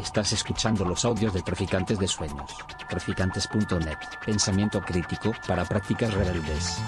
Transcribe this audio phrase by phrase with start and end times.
[0.00, 2.50] Estás escuchando los audios de Traficantes de Sueños.
[2.88, 3.98] Traficantes.net.
[4.24, 6.78] Pensamiento crítico para prácticas rebeldes.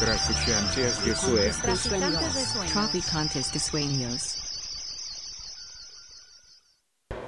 [0.00, 2.72] Traficantes de Sueños.
[2.72, 4.38] Traficantes de sueños.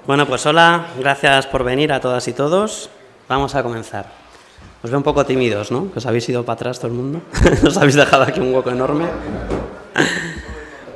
[0.04, 2.90] Bueno, pues hola, gracias por venir a todas y todos.
[3.28, 4.06] Vamos a comenzar.
[4.82, 5.92] Os veo un poco tímidos, ¿no?
[5.92, 7.22] Que os habéis ido para atrás todo el mundo.
[7.64, 9.06] os habéis dejado aquí un hueco enorme.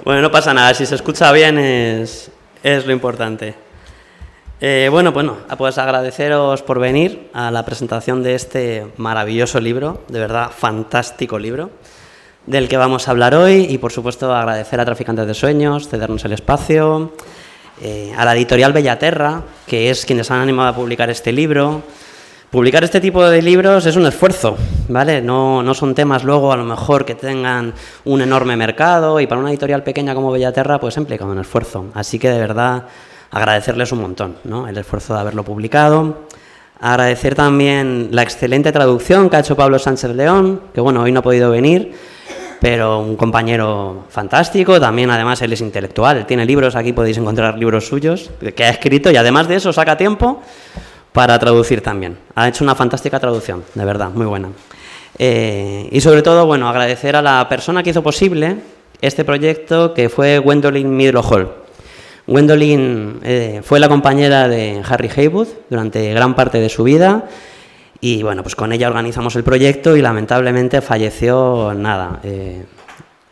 [0.09, 2.31] Bueno, no pasa nada, si se escucha bien es,
[2.63, 3.55] es lo importante.
[4.59, 10.19] Eh, bueno, bueno, pues agradeceros por venir a la presentación de este maravilloso libro, de
[10.19, 11.71] verdad fantástico libro,
[12.47, 16.25] del que vamos a hablar hoy y por supuesto agradecer a Traficantes de Sueños, cedernos
[16.25, 17.13] el espacio,
[17.83, 21.83] eh, a la editorial Bellaterra, que es quienes han animado a publicar este libro.
[22.51, 24.57] Publicar este tipo de libros es un esfuerzo,
[24.89, 25.21] ¿vale?
[25.21, 27.75] No, no, son temas luego a lo mejor que tengan
[28.07, 31.85] un enorme mercado y para una editorial pequeña como Bellaterra pues implica un esfuerzo.
[31.93, 32.85] Así que de verdad
[33.31, 34.67] agradecerles un montón, ¿no?
[34.67, 36.27] El esfuerzo de haberlo publicado.
[36.81, 41.21] Agradecer también la excelente traducción que ha hecho Pablo Sánchez León, que bueno, hoy no
[41.21, 41.93] ha podido venir,
[42.63, 47.87] pero un compañero fantástico, también además él es intelectual, tiene libros, aquí podéis encontrar libros
[47.87, 50.41] suyos que ha escrito y además de eso saca tiempo
[51.19, 52.17] para traducir también.
[52.37, 54.51] Ha hecho una fantástica traducción, de verdad, muy buena.
[55.19, 58.59] Eh, y sobre todo, bueno, agradecer a la persona que hizo posible
[59.01, 61.49] este proyecto, que fue Gwendolyn Midlohall.
[62.25, 67.25] Gwendolyn eh, fue la compañera de Harry Haywood durante gran parte de su vida
[68.01, 72.65] y bueno, pues con ella organizamos el proyecto y lamentablemente falleció nada, eh,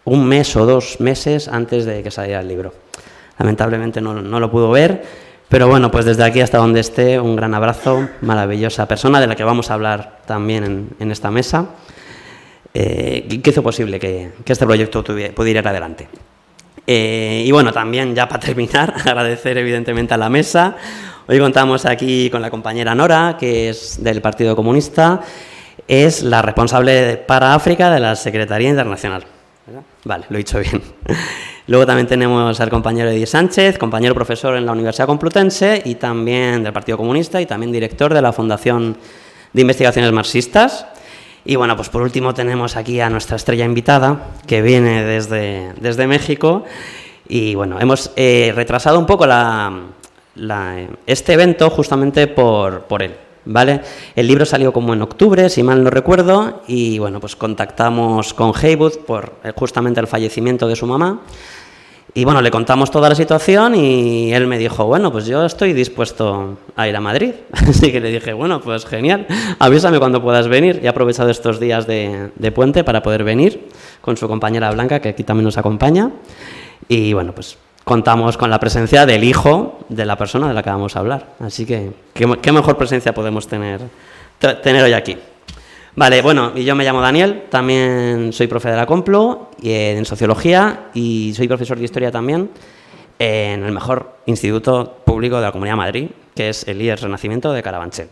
[0.03, 2.75] un mes o dos meses antes de que saliera el libro.
[3.39, 5.05] Lamentablemente no, no, lo pudo ver,
[5.49, 9.37] pero bueno, pues desde aquí hasta donde esté, un gran abrazo, maravillosa persona de la
[9.37, 11.67] que vamos a hablar también en, en esta mesa,
[12.75, 16.09] eh, que hizo posible que, que este proyecto pudiera ir adelante.
[16.87, 20.77] Eh, y bueno, también ya para terminar, agradecer evidentemente a la mesa.
[21.27, 25.21] Hoy contamos aquí con la compañera Nora, que es del Partido Comunista,
[25.89, 29.36] es la responsable para África de la Secretaría Internacional.
[30.05, 30.81] Vale, lo he dicho bien.
[31.67, 36.63] Luego también tenemos al compañero Eddie Sánchez, compañero profesor en la Universidad Complutense y también
[36.63, 38.97] del Partido Comunista y también director de la Fundación
[39.53, 40.87] de Investigaciones Marxistas.
[41.45, 46.07] Y bueno, pues por último tenemos aquí a nuestra estrella invitada, que viene desde, desde
[46.07, 46.65] México.
[47.29, 49.73] Y bueno, hemos eh, retrasado un poco la,
[50.37, 53.26] la, este evento justamente por, por él.
[53.47, 53.81] ¿Vale?
[54.17, 58.53] El libro salió como en octubre, si mal no recuerdo, y bueno, pues contactamos con
[58.55, 61.21] Haywood por eh, justamente el fallecimiento de su mamá.
[62.13, 65.75] Y bueno, le contamos toda la situación y él me dijo, bueno, pues yo estoy
[65.75, 67.35] dispuesto a ir a Madrid.
[67.53, 69.27] Así que le dije, bueno, pues genial,
[69.59, 70.81] avísame cuando puedas venir.
[70.83, 73.69] Y he aprovechado estos días de, de puente para poder venir
[74.01, 76.11] con su compañera Blanca, que aquí también nos acompaña.
[76.89, 80.71] Y bueno, pues contamos con la presencia del hijo de la persona de la que
[80.71, 81.35] vamos a hablar.
[81.39, 83.81] Así que, ¿qué, mejor presencia podemos tener,
[84.41, 85.17] tener hoy aquí?
[85.95, 90.05] Vale, bueno, y yo me llamo Daniel, también soy profe de la Complo y en
[90.05, 92.51] Sociología y soy profesor de Historia también
[93.21, 97.53] en el mejor instituto público de la Comunidad de Madrid, que es el IES Renacimiento
[97.53, 98.09] de Carabanchel.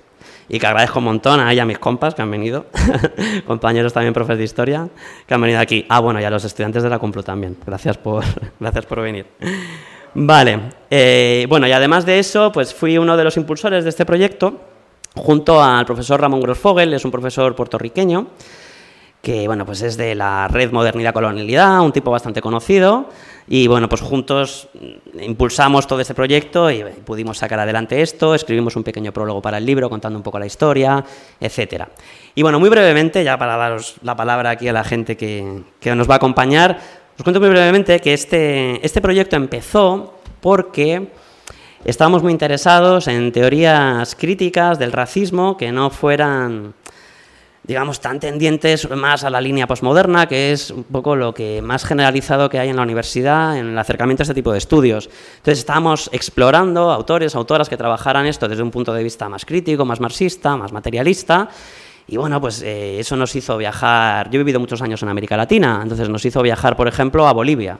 [0.49, 2.66] Y que agradezco un montón a ella, mis compas que han venido,
[3.47, 4.88] compañeros también profes de Historia,
[5.27, 5.87] que han venido aquí.
[5.88, 7.56] Ah, bueno, y a los estudiantes de la Complo también.
[7.66, 8.25] Gracias por,
[8.60, 9.27] gracias por venir.
[10.15, 10.60] Vale,
[10.91, 14.60] eh, bueno, y además de eso, pues fui uno de los impulsores de este proyecto
[15.16, 18.28] junto al profesor Ramón Grosfogel, es un profesor puertorriqueño,
[19.25, 23.09] que bueno, pues es de la red Modernidad Colonialidad, un tipo bastante conocido,
[23.49, 24.69] y bueno, pues juntos
[25.21, 29.67] impulsamos todo este proyecto y pudimos sacar adelante esto, escribimos un pequeño prólogo para el
[29.67, 31.05] libro contando un poco la historia,
[31.41, 31.89] etcétera.
[32.37, 35.95] Y bueno, muy brevemente, ya para daros la palabra aquí a la gente que, que
[35.95, 36.79] nos va a acompañar,
[37.17, 41.09] os cuento muy brevemente que este, este proyecto empezó porque
[41.85, 46.75] estábamos muy interesados en teorías críticas del racismo que no fueran,
[47.65, 51.85] digamos, tan tendientes más a la línea posmoderna, que es un poco lo que más
[51.85, 55.09] generalizado que hay en la universidad en el acercamiento a este tipo de estudios.
[55.37, 59.87] Entonces estábamos explorando autores, autoras que trabajaran esto desde un punto de vista más crítico,
[59.87, 61.49] más marxista, más materialista.
[62.06, 64.29] Y bueno, pues eh, eso nos hizo viajar.
[64.29, 67.33] Yo he vivido muchos años en América Latina, entonces nos hizo viajar, por ejemplo, a
[67.33, 67.79] Bolivia.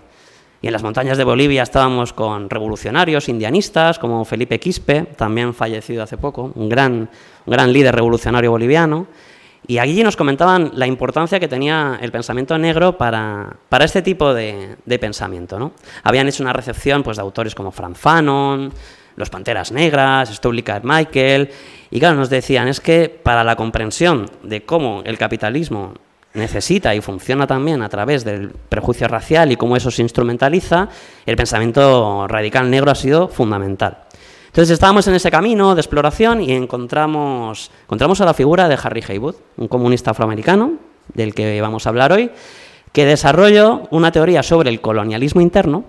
[0.62, 6.03] Y en las montañas de Bolivia estábamos con revolucionarios indianistas como Felipe Quispe, también fallecido
[6.03, 7.11] hace poco, un gran,
[7.44, 9.06] un gran líder revolucionario boliviano.
[9.66, 14.34] Y allí nos comentaban la importancia que tenía el pensamiento negro para, para este tipo
[14.34, 15.58] de, de pensamiento.
[15.58, 15.72] ¿no?
[16.02, 18.72] Habían hecho una recepción pues, de autores como Franz Fanon,
[19.16, 21.50] Los Panteras Negras, Stowley Carmichael,
[21.90, 25.94] y claro, nos decían, es que para la comprensión de cómo el capitalismo
[26.34, 30.88] necesita y funciona también a través del prejuicio racial y cómo eso se instrumentaliza,
[31.25, 34.04] el pensamiento radical negro ha sido fundamental.
[34.55, 39.03] Entonces estábamos en ese camino de exploración y encontramos, encontramos a la figura de Harry
[39.09, 40.75] Haywood, un comunista afroamericano,
[41.12, 42.31] del que vamos a hablar hoy,
[42.93, 45.83] que desarrolló una teoría sobre el colonialismo interno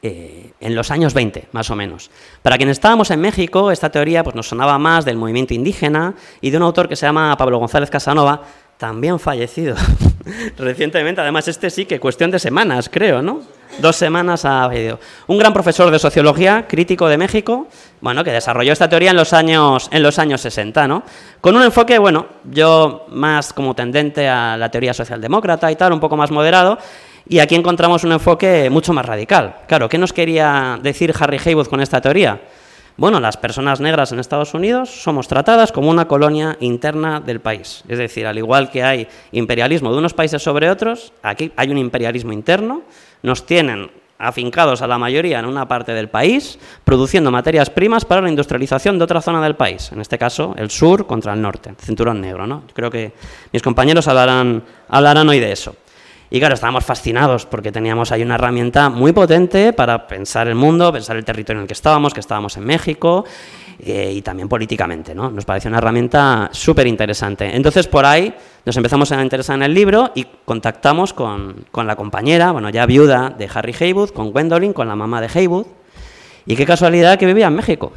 [0.00, 2.10] eh, en los años 20, más o menos.
[2.40, 6.48] Para quienes estábamos en México, esta teoría pues, nos sonaba más del movimiento indígena y
[6.48, 8.44] de un autor que se llama Pablo González Casanova,
[8.78, 9.76] también fallecido
[10.58, 11.20] recientemente.
[11.20, 13.40] Además, este sí que cuestión de semanas, creo, ¿no?
[13.78, 15.00] Dos semanas ha fallecido.
[15.26, 17.66] Un gran profesor de sociología, crítico de México,
[18.00, 21.02] bueno, que desarrolló esta teoría en los años, en los años 60, ¿no?
[21.40, 26.00] Con un enfoque, bueno, yo más como tendente a la teoría socialdemócrata y tal, un
[26.00, 26.78] poco más moderado,
[27.28, 29.56] y aquí encontramos un enfoque mucho más radical.
[29.66, 32.40] Claro, ¿qué nos quería decir Harry Haywood con esta teoría?
[32.96, 37.82] Bueno, las personas negras en Estados Unidos somos tratadas como una colonia interna del país.
[37.88, 41.78] Es decir, al igual que hay imperialismo de unos países sobre otros, aquí hay un
[41.78, 42.82] imperialismo interno.
[43.22, 48.20] Nos tienen afincados a la mayoría en una parte del país, produciendo materias primas para
[48.20, 51.74] la industrialización de otra zona del país, en este caso el sur contra el norte,
[51.80, 52.46] cinturón negro.
[52.46, 52.62] ¿no?
[52.72, 53.12] creo que
[53.52, 55.74] mis compañeros hablarán, hablarán hoy de eso.
[56.34, 60.92] Y claro, estábamos fascinados porque teníamos ahí una herramienta muy potente para pensar el mundo,
[60.92, 63.24] pensar el territorio en el que estábamos, que estábamos en México,
[63.78, 65.30] eh, y también políticamente, ¿no?
[65.30, 67.54] Nos pareció una herramienta súper interesante.
[67.54, 68.34] Entonces, por ahí
[68.66, 72.84] nos empezamos a interesar en el libro y contactamos con, con, la compañera, bueno, ya
[72.84, 75.66] viuda de Harry Haywood, con Gwendolyn, con la mamá de Haywood,
[76.46, 77.92] y qué casualidad que vivía en México.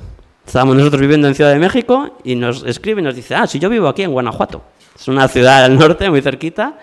[0.46, 3.58] Estábamos nosotros viviendo en Ciudad de México y nos escribe y nos dice, ah, si
[3.58, 4.62] yo vivo aquí en Guanajuato.
[5.00, 6.78] Es una ciudad al norte, muy cerquita.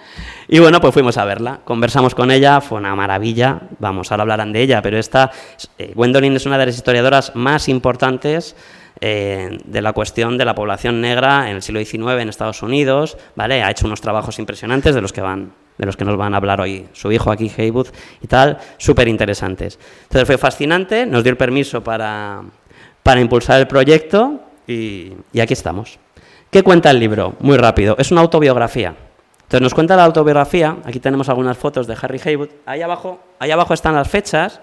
[0.46, 4.52] Y bueno, pues fuimos a verla, conversamos con ella, fue una maravilla, vamos, ahora hablarán
[4.52, 5.30] de ella, pero esta,
[5.78, 8.54] eh, Gwendolyn es una de las historiadoras más importantes
[9.00, 13.16] eh, de la cuestión de la población negra en el siglo XIX en Estados Unidos,
[13.34, 13.62] ¿vale?
[13.62, 16.36] Ha hecho unos trabajos impresionantes de los que van de los que nos van a
[16.36, 17.88] hablar hoy su hijo aquí, Haywood,
[18.22, 19.78] y tal, súper interesantes.
[20.04, 22.42] Entonces fue fascinante, nos dio el permiso para,
[23.02, 25.98] para impulsar el proyecto y, y aquí estamos.
[26.54, 27.34] ¿Qué cuenta el libro?
[27.40, 28.94] Muy rápido, es una autobiografía.
[29.42, 33.50] Entonces nos cuenta la autobiografía, aquí tenemos algunas fotos de Harry Haywood, ahí abajo, ahí
[33.50, 34.60] abajo están las fechas,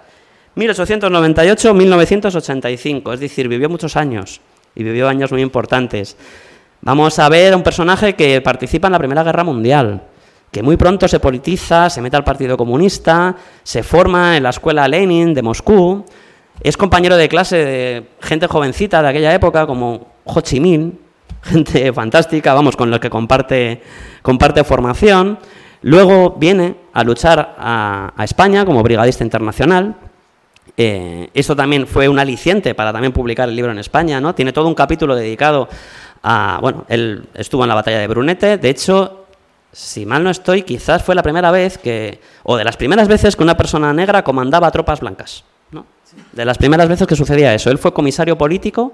[0.56, 4.40] 1898-1985, es decir, vivió muchos años
[4.74, 6.16] y vivió años muy importantes.
[6.80, 10.04] Vamos a ver a un personaje que participa en la Primera Guerra Mundial,
[10.50, 14.88] que muy pronto se politiza, se mete al Partido Comunista, se forma en la Escuela
[14.88, 16.06] Lenin de Moscú,
[16.64, 21.11] es compañero de clase de gente jovencita de aquella época como Ho Chi Minh,
[21.44, 23.82] gente fantástica, vamos, con los que comparte,
[24.22, 25.40] comparte formación.
[25.82, 29.96] Luego viene a luchar a, España como brigadista internacional.
[30.78, 34.36] Eh, eso también fue un aliciente para también publicar el libro en España, ¿no?
[34.36, 35.68] Tiene todo un capítulo dedicado
[36.24, 39.26] a, bueno, él estuvo en la batalla de Brunete, de hecho,
[39.72, 43.36] si mal no estoy, quizás fue la primera vez que, o de las primeras veces
[43.36, 45.44] que una persona negra comandaba tropas blancas.
[46.32, 47.70] De las primeras veces que sucedía eso.
[47.70, 48.94] Él fue comisario político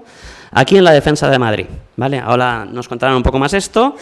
[0.52, 1.66] aquí en la defensa de Madrid.
[1.96, 2.18] ¿vale?
[2.18, 3.94] Ahora nos contarán un poco más esto.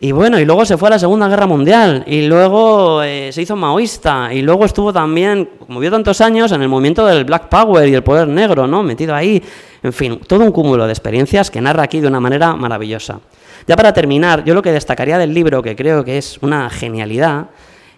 [0.00, 3.42] Y bueno, y luego se fue a la Segunda Guerra Mundial, y luego eh, se
[3.42, 7.48] hizo maoísta, y luego estuvo también, como vio tantos años, en el movimiento del Black
[7.48, 8.82] Power y el poder negro, ¿no?
[8.82, 9.40] Metido ahí.
[9.84, 13.20] En fin, todo un cúmulo de experiencias que narra aquí de una manera maravillosa.
[13.68, 17.46] Ya para terminar, yo lo que destacaría del libro, que creo que es una genialidad,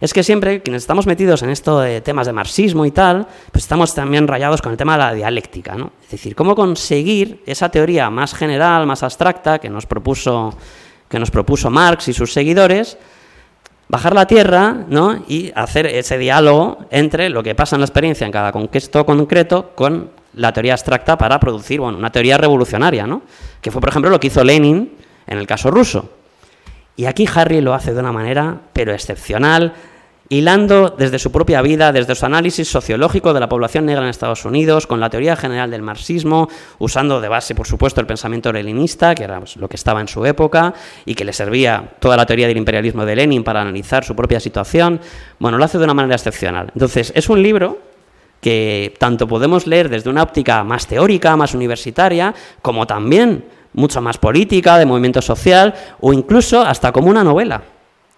[0.01, 3.65] es que siempre quienes estamos metidos en esto de temas de marxismo y tal, pues
[3.65, 5.93] estamos también rayados con el tema de la dialéctica, ¿no?
[6.05, 10.55] Es decir, cómo conseguir esa teoría más general, más abstracta que nos propuso,
[11.09, 12.99] que nos propuso Marx y sus seguidores,
[13.89, 15.25] bajar la tierra ¿no?
[15.29, 19.73] y hacer ese diálogo entre lo que pasa en la experiencia en cada contexto concreto
[19.75, 23.23] con la teoría abstracta para producir bueno, una teoría revolucionaria, ¿no?
[23.61, 24.93] que fue, por ejemplo, lo que hizo Lenin
[25.27, 26.11] en el caso ruso.
[26.97, 29.75] Y aquí Harry lo hace de una manera, pero excepcional,
[30.29, 34.45] hilando desde su propia vida, desde su análisis sociológico de la población negra en Estados
[34.45, 36.49] Unidos, con la teoría general del marxismo,
[36.79, 40.25] usando de base, por supuesto, el pensamiento leninista, que era lo que estaba en su
[40.25, 40.75] época,
[41.05, 44.41] y que le servía toda la teoría del imperialismo de Lenin para analizar su propia
[44.41, 45.01] situación.
[45.39, 46.71] Bueno, lo hace de una manera excepcional.
[46.75, 47.79] Entonces, es un libro
[48.41, 53.45] que tanto podemos leer desde una óptica más teórica, más universitaria, como también
[53.77, 57.63] mucho más política, de movimiento social o incluso hasta como una novela.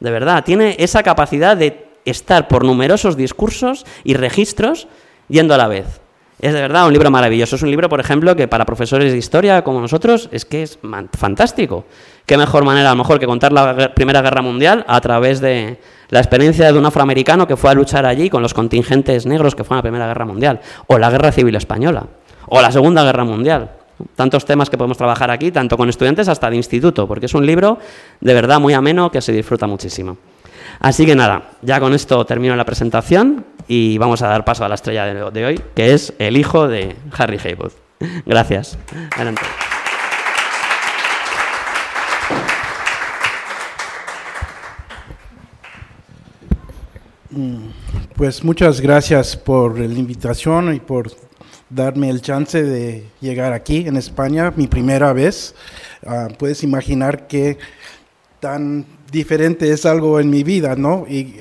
[0.00, 4.88] De verdad, tiene esa capacidad de estar por numerosos discursos y registros
[5.28, 6.00] yendo a la vez.
[6.40, 7.56] Es de verdad un libro maravilloso.
[7.56, 10.78] Es un libro, por ejemplo, que para profesores de historia como nosotros es que es
[11.12, 11.84] fantástico.
[12.26, 15.80] Qué mejor manera, a lo mejor, que contar la Primera Guerra Mundial a través de
[16.10, 19.64] la experiencia de un afroamericano que fue a luchar allí con los contingentes negros que
[19.64, 22.06] fue a la Primera Guerra Mundial, o la Guerra Civil Española,
[22.46, 23.77] o la Segunda Guerra Mundial
[24.14, 27.44] Tantos temas que podemos trabajar aquí, tanto con estudiantes hasta de instituto, porque es un
[27.44, 27.78] libro
[28.20, 30.16] de verdad muy ameno que se disfruta muchísimo.
[30.80, 34.68] Así que nada, ya con esto termino la presentación y vamos a dar paso a
[34.68, 37.72] la estrella de, hoy, que es el hijo de Harry Haywood.
[38.26, 38.78] Gracias.
[39.14, 39.42] Adelante.
[47.30, 47.68] Mm,
[48.16, 51.10] pues muchas gracias por la invitación y por
[51.70, 55.54] darme el chance de llegar aquí en España, mi primera vez.
[56.06, 57.58] Ah, puedes imaginar que
[58.40, 61.06] tan diferente es algo en mi vida, ¿no?
[61.08, 61.36] Y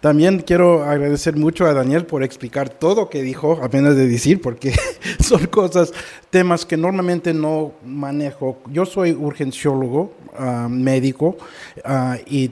[0.00, 4.72] también quiero agradecer mucho a Daniel por explicar todo que dijo, apenas de decir, porque
[5.20, 5.92] son cosas,
[6.30, 8.58] temas que normalmente no manejo.
[8.70, 11.36] Yo soy urgenciólogo, ah, médico,
[11.84, 12.50] ah, y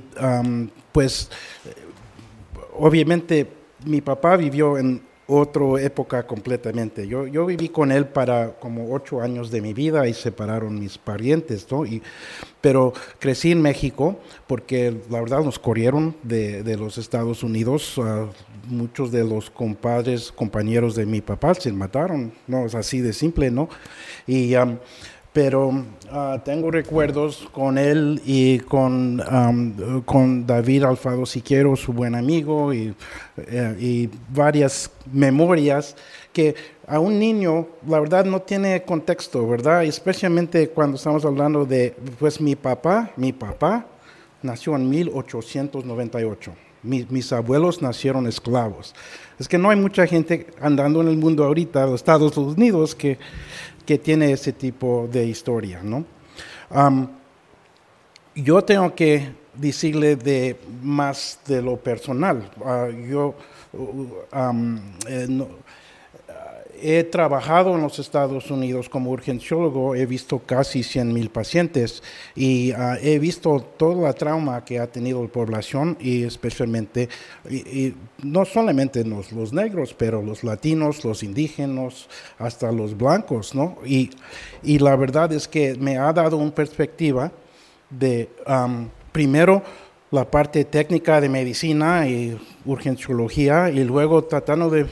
[0.92, 1.30] pues
[2.78, 3.46] obviamente
[3.84, 7.06] mi papá vivió en otra época completamente.
[7.08, 10.98] Yo, yo viví con él para como ocho años de mi vida y separaron mis
[10.98, 11.84] parientes, ¿no?
[11.84, 12.02] Y,
[12.60, 18.00] pero crecí en México porque la verdad nos corrieron de, de los Estados Unidos.
[18.68, 22.66] muchos de los compadres, compañeros de mi papá se mataron, ¿no?
[22.66, 23.68] Es así de simple, ¿no?
[24.26, 24.54] Y
[25.36, 25.70] pero
[26.10, 29.22] ah, tengo recuerdos con él y con,
[30.06, 32.94] con David Alfaro Siquero, su buen amigo, y,
[33.36, 35.94] eh, y, varias memorias
[36.32, 36.54] que
[36.86, 39.84] a un niño, la verdad, no tiene contexto, ¿verdad?
[39.84, 43.84] Especialmente cuando estamos hablando de, pues mi papá, mi papá
[44.40, 46.50] nació en 1898.
[46.82, 48.94] Mis, mis abuelos nacieron esclavos.
[49.38, 53.18] Es que no hay mucha gente andando en el mundo ahorita, los Estados Unidos, que
[53.86, 56.04] que tiene ese tipo de historia, ¿no?
[58.34, 62.50] yo tengo que decirle de más de lo personal.
[62.64, 63.34] Ah, yo
[63.72, 64.06] uh,
[65.08, 65.48] eh,
[66.80, 72.02] he trabajado en los Estados Unidos como urgenciólogo, he visto casi 100 mil pacientes
[72.34, 77.08] y ah, he visto toda la trauma que ha tenido la población y especialmente,
[78.22, 83.78] no solamente los, negros, pero los latinos, los indígenas, hasta los blancos, ¿no?
[83.84, 84.10] Y,
[84.62, 87.32] y la verdad es que me ha dado una perspectiva
[87.90, 88.28] de,
[89.12, 89.62] primero,
[90.10, 94.86] la parte técnica de medicina y urgenciología y luego tratando de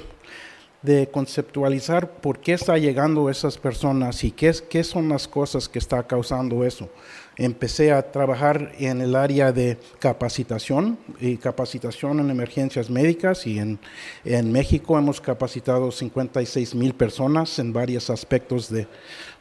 [0.84, 5.78] de conceptualizar por qué está llegando esas personas y qué, qué son las cosas que
[5.78, 6.90] está causando eso.
[7.38, 13.78] Empecé a trabajar en el área de capacitación y capacitación en emergencias médicas y en,
[14.26, 18.86] en México hemos capacitado 56 mil personas en varios aspectos de,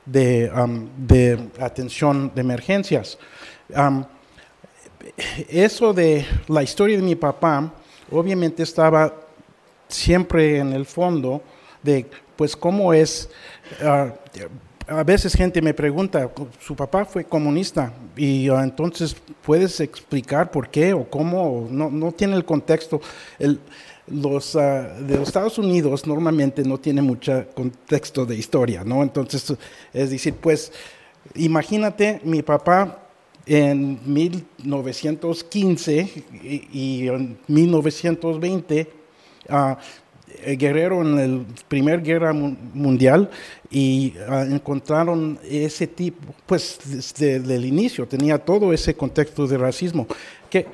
[0.06, 3.18] de, atención de emergencias.
[5.50, 7.74] Eso de la historia de mi papá,
[8.10, 9.23] obviamente estaba
[9.94, 11.42] siempre en el fondo
[11.82, 13.30] de, pues, cómo es,
[13.82, 14.14] ah,
[14.88, 20.70] a veces gente me pregunta, su papá fue comunista y ah, entonces puedes explicar por
[20.70, 23.02] qué o cómo, no, no tiene el contexto.
[23.40, 23.60] El,
[24.08, 29.02] los ah, de los Estados Unidos normalmente no tiene mucho contexto de historia, ¿no?
[29.04, 29.56] Entonces,
[29.94, 30.72] es decir, pues,
[31.36, 33.00] imagínate mi papá
[33.46, 36.10] en 1915
[36.44, 39.02] y, y en 1920
[39.50, 39.76] uh,
[40.58, 43.30] guerrero en la Primera Guerra Mundial
[43.70, 46.80] y ah, encontraron ese tipo, pues
[47.16, 50.08] desde el inicio tenía todo ese contexto de racismo.
[50.50, 50.66] ¿Qué,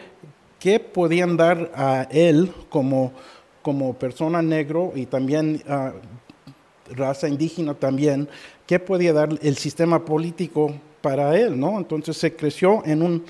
[0.60, 3.14] qué podían dar a él como,
[3.62, 8.28] como persona negro y también uh, raza indígena también?
[8.66, 11.60] ¿Qué podía dar el sistema político para él?
[11.60, 11.78] ¿no?
[11.78, 13.24] Entonces se creció en un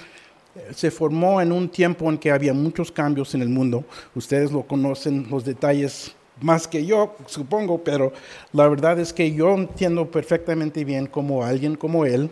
[0.73, 3.83] se formó en un tiempo en que había muchos cambios en el mundo.
[4.15, 8.13] Ustedes lo conocen los detalles más que yo, supongo, pero
[8.53, 12.29] la verdad es que yo entiendo perfectamente bien como alguien como él,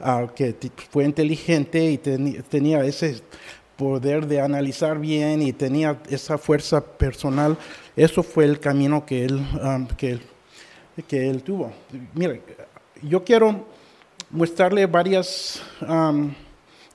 [0.00, 0.54] ah, que
[0.90, 3.22] fue inteligente y tenía ese
[3.76, 7.56] poder de analizar bien y tenía esa fuerza personal,
[7.94, 10.18] eso fue el camino que él, ah, que,
[11.08, 11.72] que él tuvo.
[12.14, 12.42] Mire,
[13.02, 13.66] yo quiero
[14.30, 15.62] mostrarle varias...
[15.80, 16.32] Um,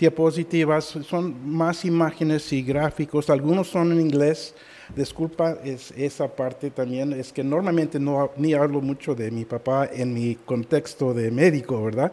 [0.01, 4.55] diapositivas, son más imágenes y gráficos, algunos son en inglés,
[4.95, 9.87] disculpa es esa parte también, es que normalmente no ni hablo mucho de mi papá
[9.93, 12.11] en mi contexto de médico, ¿verdad?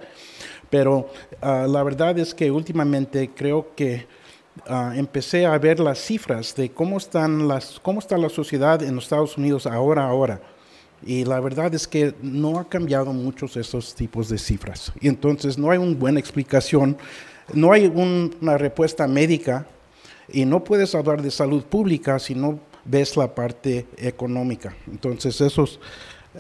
[0.69, 1.09] Pero
[1.41, 4.07] ah, la verdad es que últimamente creo que
[4.67, 8.97] ah, empecé a ver las cifras de cómo, están las, cómo está la sociedad en
[8.97, 10.43] los Estados Unidos ahora, ahora.
[11.03, 14.93] Y la verdad es que no ha cambiado muchos esos tipos de cifras.
[15.01, 16.99] Y entonces no hay una buena explicación
[17.55, 19.67] no hay una respuesta médica
[20.31, 24.75] y no puedes hablar de salud pública si no ves la parte económica.
[24.87, 25.81] Entonces, esos,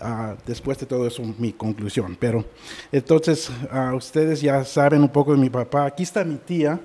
[0.00, 2.16] ah, después de todo eso mi conclusión.
[2.18, 2.44] Pero
[2.92, 5.86] entonces ah, ustedes ya saben un poco de mi papá.
[5.86, 6.78] Aquí está mi tía.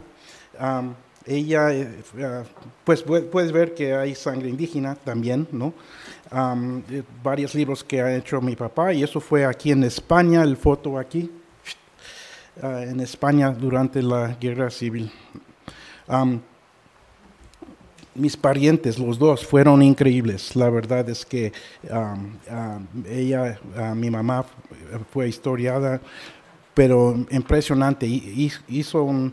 [0.58, 0.94] Am,
[1.26, 1.70] ella,
[2.22, 2.44] ah,
[2.84, 5.74] pues pu- puedes ver que hay sangre indígena también, ¿no?
[6.90, 10.58] Eh, varios libros que ha hecho mi papá y eso fue aquí en España, el
[10.58, 11.30] foto aquí,
[12.62, 15.12] ah, en España durante la guerra civil.
[16.08, 16.42] Am,
[18.16, 20.56] mis parientes, los dos, fueron increíbles.
[20.56, 21.52] La verdad es que
[21.92, 24.46] am, am, ella, ah, mi mamá,
[25.12, 26.00] fue historiada,
[26.76, 28.06] pero impresionante.
[28.06, 28.34] Hi-
[28.68, 29.32] hi- Hizo una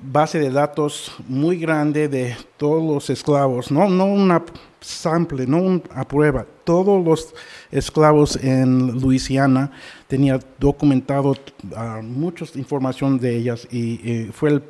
[0.00, 4.42] base de datos muy grande de todos los esclavos, no, no una
[4.80, 6.46] sample, no una prueba.
[6.64, 7.34] Todos los
[7.70, 9.70] esclavos en Luisiana
[10.12, 11.34] tenía documentado
[11.74, 14.60] ah, mucha información de ellas y, fue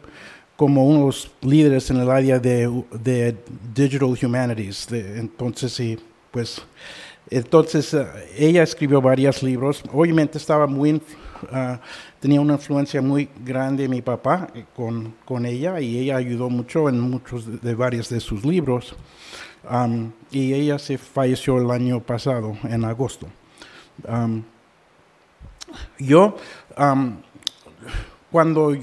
[0.54, 3.34] como uno de los líderes en el área de, de
[3.74, 4.86] digital humanities.
[4.92, 5.98] entonces,
[6.30, 6.62] pues,
[7.28, 8.06] entonces eh,
[8.38, 9.82] ella escribió varios libros.
[9.92, 11.02] Obviamente estaba muy,
[11.50, 11.80] ah,
[12.20, 16.88] tenía una influencia muy grande mi papá eh, con, con ella y ella ayudó mucho
[16.88, 18.94] en muchos de, varios de sus libros.
[19.68, 23.26] Am, y ella se falleció el año pasado, en agosto.
[24.06, 24.44] Am,
[25.98, 26.36] yo,
[28.30, 28.74] cuando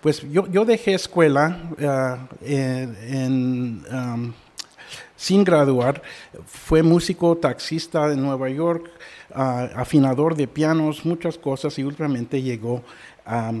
[0.00, 4.32] pues yo, yo dejé escuela ah, en, am,
[5.16, 6.02] sin graduar.
[6.46, 8.90] Fue músico, taxista en Nueva York,
[9.34, 12.82] ah, afinador de pianos, muchas cosas y últimamente llegó
[13.26, 13.52] a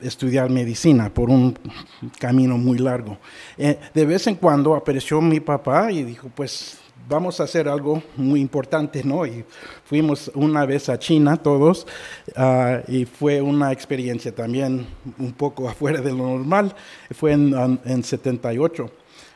[0.00, 1.58] estudiar medicina por un
[2.18, 3.18] camino muy largo.
[3.56, 8.02] Eh, de vez en cuando apareció mi papá y dijo, pues vamos a hacer algo
[8.16, 9.24] muy importante, ¿no?
[9.26, 9.44] Y
[9.84, 11.86] fuimos una vez a China todos
[12.36, 14.86] ah, y fue una experiencia también
[15.18, 16.74] un poco afuera de lo normal.
[17.12, 18.90] Fue en, en- en 78.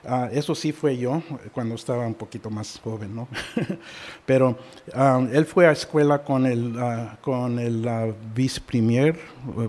[0.05, 3.29] Ah, eso sí fue yo cuando estaba un poquito más joven, ¿no?
[4.26, 4.59] Pero
[4.95, 9.17] ah, él fue a escuela con el, ah, con el ah, vicepremier,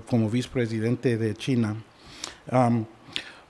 [0.09, 1.75] como vicepresidente de China.
[2.49, 2.85] Am,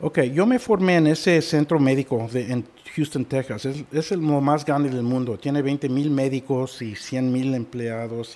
[0.02, 3.66] ok, yo me formé en ese centro médico de, en Houston, Texas.
[3.66, 5.38] Es, es el más grande del mundo.
[5.38, 8.36] Tiene 20 mil médicos y 100 mil empleados.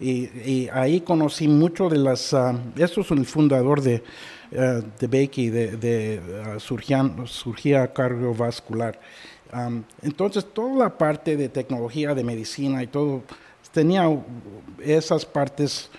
[0.00, 2.32] Y, ahí conocí mucho de las...
[2.34, 4.02] ah, eso es el fundador de,
[4.52, 6.20] eh, de Bakey, de, de
[6.60, 9.00] cirugía- cirugía cardiovascular.
[10.02, 13.22] Entonces, toda la parte de tecnología, de medicina y todo,
[13.72, 14.04] tenía
[14.78, 15.90] esas partes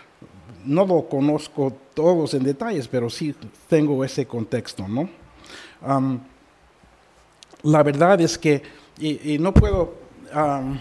[0.65, 3.34] no lo conozco todos en detalles, pero sí
[3.67, 5.10] tengo ese contexto, ¿no?
[7.63, 8.62] La verdad es que,
[9.00, 9.95] y, y no puedo,
[10.34, 10.80] am,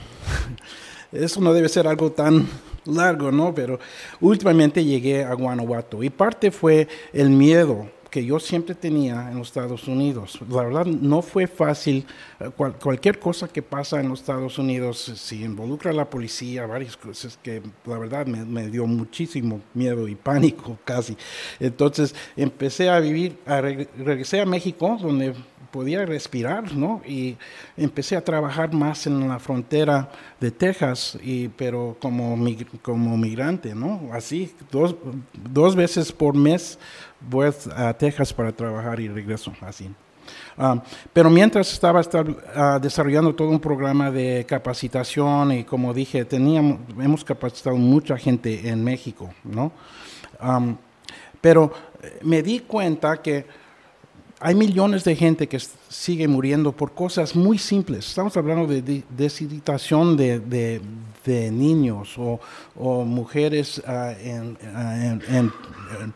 [1.13, 2.47] eso no debe ser algo tan
[2.85, 3.55] largo, ¿no?
[3.55, 3.79] Pero
[4.21, 9.49] últimamente llegué a Guanajuato y parte fue el miedo que yo siempre tenía en los
[9.49, 10.39] Estados Unidos.
[10.49, 12.07] La verdad no fue fácil.
[12.41, 16.65] eh, cual- cualquier cosa que pasa en los Estados Unidos, si involucra a la policía,
[16.65, 21.19] varias cosas que la verdad me, me dio muchísimo miedo y pánico casi.
[21.61, 25.35] Entonces empecé a vivir, a reg- regresé a México, donde
[25.71, 27.03] podía respirar, ¿no?
[27.07, 27.37] Y
[27.77, 30.09] empecé a trabajar más en la frontera
[30.41, 34.11] de Texas, y, pero como, mig- como migrante, ¿no?
[34.13, 34.95] Así, dos,
[35.33, 36.79] dos veces por mes
[37.21, 39.91] voy a Texas para trabajar y regreso, así.
[40.59, 46.25] Ah, pero mientras estaba estab- ah, desarrollando todo un programa de capacitación y como dije,
[46.25, 49.73] teníamos, hemos capacitado mucha gente en México, ¿no?
[50.39, 50.77] Am,
[51.41, 53.47] pero eh, me di cuenta que
[54.41, 58.09] hay millones de gente que sigue muriendo por cosas muy simples.
[58.09, 60.81] Estamos hablando de de- deshidratación de, de-
[61.25, 62.41] de niños o,
[62.77, 64.57] o mujeres ah, en,
[65.29, 65.53] en-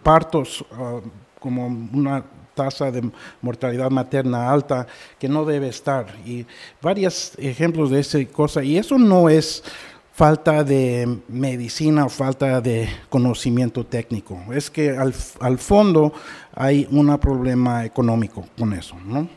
[0.03, 1.01] partos ah,
[1.41, 4.87] como una tasa de mortalidad materna alta
[5.19, 6.07] que no debe estar.
[6.25, 6.47] Y
[6.81, 8.63] varios ejemplos de esa cosa.
[8.63, 9.65] Y eso no es
[10.13, 14.39] falta de medicina o falta de conocimiento técnico.
[14.53, 16.13] Es que al, al fondo
[16.55, 19.29] hay un problema económico con eso, ¿no?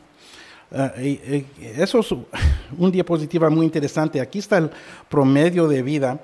[0.72, 2.12] Ah, eso es
[2.78, 4.20] un diapositiva muy interesante.
[4.20, 4.70] Aquí está el
[5.10, 6.20] promedio de vida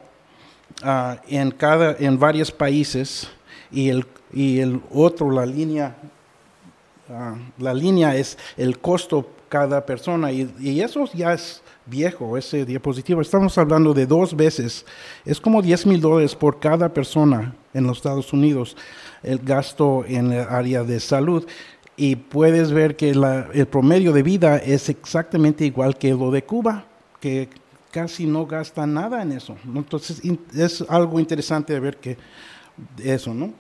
[0.84, 3.30] ah, en, cada, en varios países
[3.72, 5.96] y el, y el otro, la línea
[7.14, 12.64] Ah, la línea es el costo cada persona y, y eso ya es viejo, ese
[12.66, 13.20] diapositivo.
[13.22, 14.86] Estamos hablando de dos veces.
[15.26, 18.78] Es como 10 mil dólares por cada persona en los Estados Unidos
[19.22, 21.46] el gasto en el área de salud.
[21.98, 26.44] Y puedes ver que la- el promedio de vida es exactamente igual que lo de
[26.46, 26.86] Cuba,
[27.20, 27.50] que
[27.92, 29.58] casi no gasta nada en eso.
[29.66, 30.22] Entonces
[30.56, 32.18] es algo interesante ver que
[33.04, 33.54] eso, ¿no?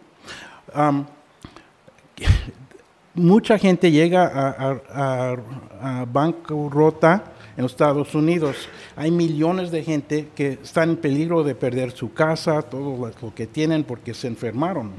[3.14, 7.24] Mucha gente llega a, a- bancarrota
[7.58, 8.70] en los Estados Unidos.
[8.96, 13.48] Hay millones de gente que están en peligro de perder su casa, todo lo que
[13.48, 14.92] tienen porque se enfermaron.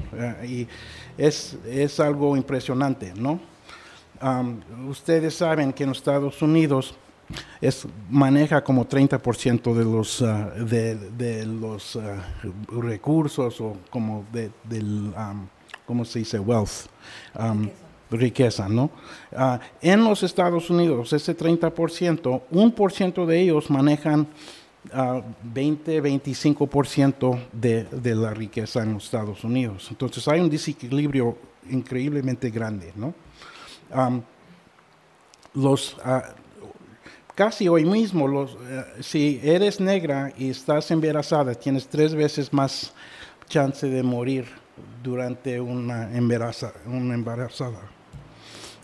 [0.45, 0.67] y
[1.17, 3.39] es, es algo impresionante, ¿no?
[4.19, 6.95] Am, ustedes saben que en los Estados Unidos
[7.61, 12.23] es, maneja como 30% de los, ah, de, los ah,
[12.67, 15.47] recursos o como de, del, am,
[15.85, 16.39] ¿cómo se dice?
[16.39, 16.87] Wealth.
[17.33, 17.69] am,
[18.13, 18.89] riqueza, ¿no?
[19.35, 24.27] Ah, en los Estados Unidos, ese 30%, un por ciento de ellos manejan
[24.93, 29.87] ah, 20, 25% de, de la riqueza en los Estados Unidos.
[29.89, 31.37] Entonces hay un desequilibrio
[31.69, 33.13] increíblemente grande, ¿no?
[35.53, 36.33] Los, ah,
[37.35, 42.91] casi hoy mismo, los, eh, si eres negra y estás embarazada, tienes tres veces más
[43.47, 44.45] chance de morir
[45.03, 47.79] durante una, embaraza- una embarazada.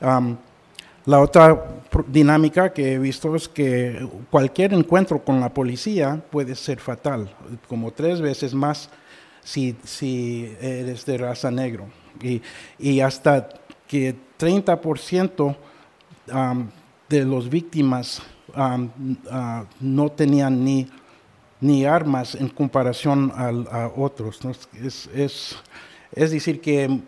[0.02, 1.66] La otra
[2.08, 7.34] dinámica que he visto es que cualquier encuentro con la policía puede ser fatal,
[7.68, 8.90] como tres veces más
[9.44, 11.88] si, si eres de raza negro.
[12.22, 12.42] Y,
[12.78, 13.50] y hasta
[13.88, 15.56] que 30%
[16.32, 16.70] am,
[17.10, 18.22] de las víctimas
[18.54, 18.78] ah,
[19.80, 20.88] no tenían ni,
[21.60, 24.40] ni armas en comparación a otros.
[24.76, 25.56] Es, es,
[26.12, 27.02] es decir, que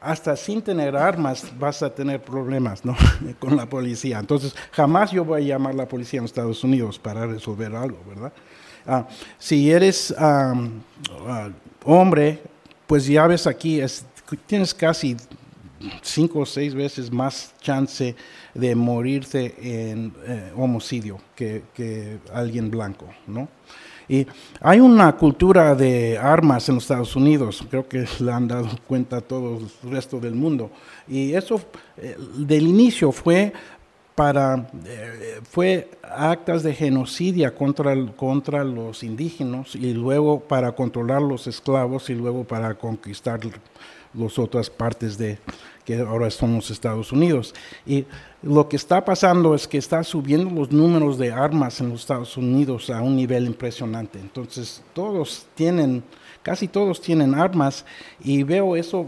[0.00, 2.96] hasta sin tener armas vas a tener problemas ¿no?
[3.38, 4.18] con la policía.
[4.18, 7.98] Entonces, jamás yo voy a llamar a la policía en Estados Unidos para resolver algo,
[8.08, 8.32] ¿verdad?
[8.86, 9.06] Ah,
[9.38, 10.54] si eres ah,
[11.84, 12.40] hombre,
[12.86, 14.04] pues ya ves aquí, es-
[14.46, 15.16] tienes casi
[16.02, 18.16] cinco o seis veces más chance
[18.54, 19.54] de morirte
[19.90, 23.48] en eh, homicidio que, que alguien blanco, ¿no?
[24.08, 24.26] Y
[24.60, 29.20] hay una cultura de armas en los Estados Unidos, creo que le han dado cuenta
[29.20, 30.70] todo el resto del mundo.
[31.06, 31.60] Y eso
[31.96, 33.52] eh, del inicio fue
[34.14, 41.46] para eh, fue actas de genocidio contra, contra los indígenas y luego para controlar los
[41.46, 43.38] esclavos y luego para conquistar
[44.14, 45.38] las otras partes de
[45.88, 47.54] que ahora son los Estados Unidos.
[47.86, 48.04] Y
[48.42, 52.36] lo que está pasando es que está subiendo los números de armas en los Estados
[52.36, 54.18] Unidos a un nivel impresionante.
[54.18, 56.04] Entonces, todos tienen,
[56.42, 57.86] casi todos tienen armas
[58.22, 59.06] y veo eso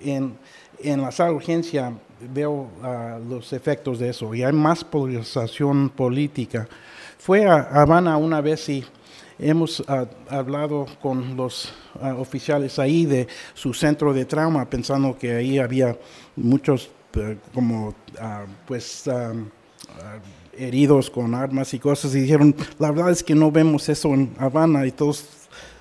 [0.00, 0.38] en,
[0.78, 1.92] en la sala de urgencia,
[2.32, 6.68] veo ah, los efectos de eso y hay más polarización política.
[7.18, 8.84] Fue a Habana una vez y
[9.40, 15.36] hemos ah, hablado con los ah, oficiales ahí de su centro de trauma, pensando que
[15.36, 15.96] ahí había
[16.36, 19.08] muchos eh, como ah, pues
[20.56, 24.34] heridos con armas y cosas y dijeron, la verdad es que no vemos eso en
[24.38, 25.24] Habana y todos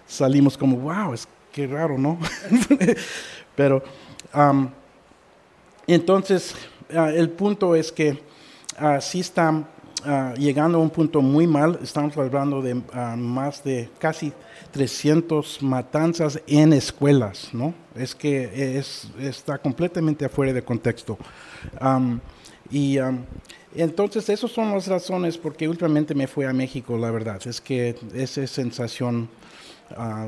[0.08, 2.18] salimos como, wow, es que raro, ¿no?
[3.56, 3.84] Pero
[4.32, 4.70] am,
[5.86, 6.56] entonces
[6.90, 8.22] el punto es que
[8.78, 9.20] ah, sí
[10.06, 11.80] ah, llegando a un punto muy mal.
[11.82, 14.34] Estamos hablando de ah, más de casi
[14.72, 17.74] 300 matanzas en escuelas, ¿no?
[17.96, 21.18] Es que es, está completamente afuera de contexto.
[21.80, 22.20] Am,
[22.70, 23.26] y am,
[23.76, 27.42] entonces esas son las razones por qué últimamente me fui a México, la verdad.
[27.46, 29.30] Es que esa sensación
[29.96, 30.28] ah,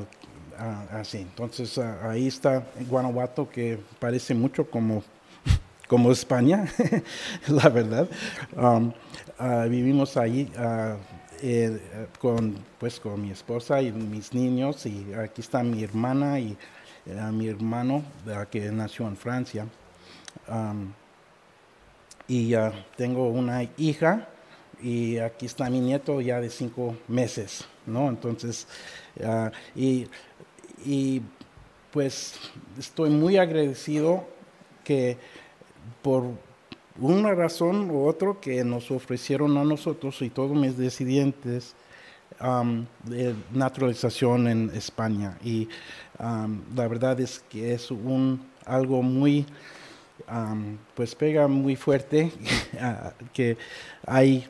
[0.92, 1.20] así.
[1.20, 5.04] Entonces ah, ahí está Guanajuato que parece mucho como
[5.88, 6.66] como España,
[7.48, 8.08] la verdad.
[8.56, 8.94] Um,
[9.42, 10.98] ah, vivimos ahí ah,
[11.42, 11.80] eh,
[12.20, 16.56] con, pues, con mi esposa y mis niños y aquí está mi hermana y
[17.06, 18.04] eh, mi hermano
[18.52, 19.68] que nació en Francia.
[20.48, 20.94] Um,
[22.28, 22.54] y
[22.96, 24.30] tengo una hija
[24.82, 28.08] y aquí está mi nieto ya de cinco meses, ¿no?
[28.08, 28.68] Entonces,
[29.24, 30.08] ah, y,
[30.86, 31.22] y
[31.92, 32.36] pues
[32.78, 34.26] estoy muy agradecido
[34.84, 35.18] que
[36.02, 36.51] por
[37.02, 41.74] una razón u otra que nos ofrecieron a nosotros y todos mis disidentes
[42.40, 45.38] am, de naturalización en España.
[45.44, 45.68] Y
[46.20, 49.46] la verdad es que es un, algo muy,
[50.28, 52.32] am, pues pega muy fuerte
[53.34, 53.58] que
[54.06, 54.48] hay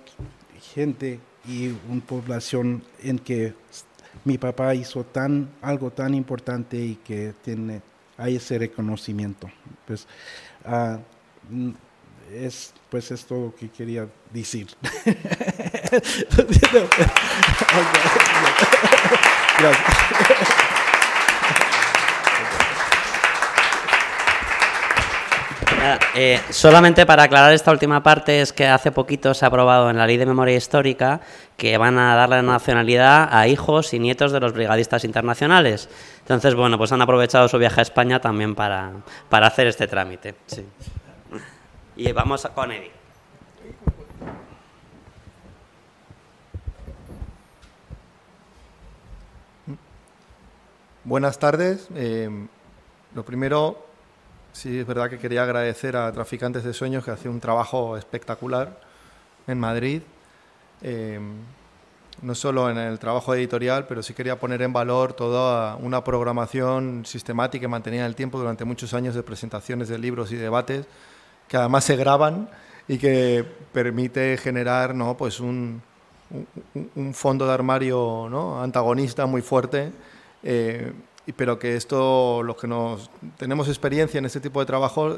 [0.74, 3.54] gente y una población en que
[4.26, 7.82] mi papá hizo tan, algo tan importante y que tiene,
[8.18, 9.50] hay ese reconocimiento.
[9.88, 10.06] Pues,
[10.66, 11.00] ah,
[12.34, 14.68] es, pues es todo lo que quería decir.
[26.14, 29.98] Eh, solamente para aclarar esta última parte es que hace poquito se ha aprobado en
[29.98, 31.22] la Ley de Memoria Histórica
[31.58, 35.90] que van a darle la nacionalidad a hijos y nietos de los brigadistas internacionales.
[36.20, 38.92] Entonces, bueno, pues han aprovechado su viaje a España también para,
[39.30, 40.36] para hacer este trámite.
[40.46, 40.66] sí
[41.96, 42.92] y vamos con Eddie.
[51.04, 51.88] Buenas tardes.
[51.96, 52.48] Em,
[53.16, 53.86] lo primero,
[54.54, 58.80] sí es verdad que quería agradecer a Traficantes de Sueños que hace un trabajo espectacular
[59.48, 60.04] en Madrid.
[60.82, 61.34] Em,
[62.22, 67.04] no solo en el trabajo editorial, pero sí quería poner en valor toda una programación
[67.06, 70.86] sistemática y mantenida en el tiempo durante muchos años de presentaciones de libros y debates
[71.52, 72.50] que además se graban
[72.88, 75.18] y que permite generar ¿no?
[75.18, 75.82] pues un,
[76.96, 78.64] un, fondo de armario ¿no?
[78.64, 79.92] antagonista muy fuerte.
[80.44, 80.94] Eh,
[81.36, 85.10] pero que esto, los que nos tenemos experiencia en este tipo de trabajo,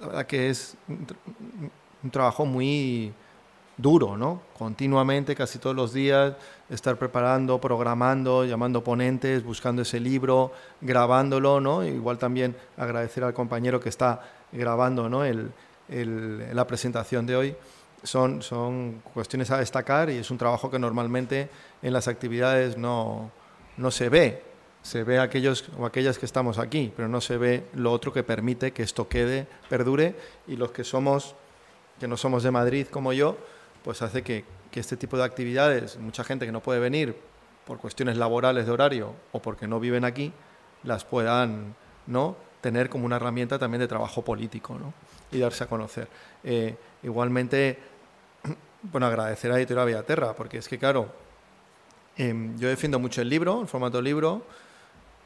[0.00, 3.12] la verdad que es un trabajo muy,
[3.76, 4.42] duro, ¿no?
[4.58, 6.34] Continuamente, casi todos los días,
[6.70, 11.84] estar preparando, programando, llamando ponentes, buscando ese libro, grabándolo, ¿no?
[11.84, 15.24] Igual también agradecer al compañero que está grabando, ¿no?
[15.24, 15.52] El,
[15.92, 17.56] el, la presentación de hoy.
[18.02, 21.48] Son, son cuestiones a destacar y es un trabajo que normalmente
[21.82, 23.30] en las actividades no,
[23.76, 24.42] no se ve.
[24.82, 28.24] Se ve aquellos o aquellas que estamos aquí, pero no se ve lo otro que
[28.24, 30.16] permite que esto quede, perdure
[30.48, 31.36] y los que somos,
[32.00, 33.36] que no somos de Madrid como yo,
[33.84, 37.14] pues hace que, este tipo de actividades, mucha gente que no puede venir
[37.66, 40.32] por cuestiones laborales de horario o porque no viven aquí,
[40.82, 41.76] las puedan
[42.06, 42.36] ¿no?
[42.62, 44.94] tener como una herramienta también de trabajo político ¿no?
[45.32, 46.08] Y darse a conocer.
[46.44, 47.78] Eh, igualmente,
[48.82, 51.08] bueno, agradecer a Editorial Villaterra, porque es que, claro,
[52.16, 54.42] em, yo defiendo mucho el libro, el formato libro,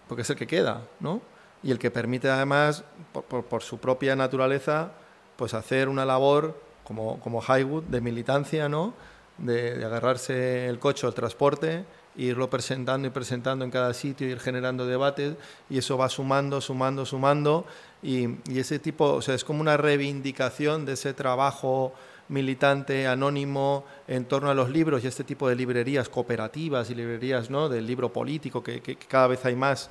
[0.09, 1.21] porque es el que queda, ¿no?
[1.62, 2.85] Y el que permite además,
[3.29, 4.92] por, su propia naturaleza,
[5.37, 8.95] pues hacer una labor como, como Highwood, de militancia, ¿no?
[9.38, 11.85] De, agarrarse el coche el transporte,
[12.16, 15.35] irlo presentando y presentando en cada sitio, ir generando debates,
[15.68, 17.66] y eso va sumando, sumando, sumando,
[18.02, 21.92] y, ese tipo, o sea, es como una reivindicación de ese trabajo
[22.29, 27.50] militante, anónimo, en torno a los libros y este tipo de librerías cooperativas y librerías
[27.50, 27.68] ¿no?
[27.68, 29.90] del libro político, que, cada vez hay más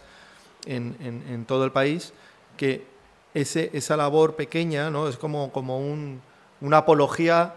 [0.66, 2.14] en, en, en, todo el país,
[2.58, 2.86] que
[3.34, 5.08] ese, esa labor pequeña ¿no?
[5.08, 6.22] es como, como un
[6.62, 7.56] una apología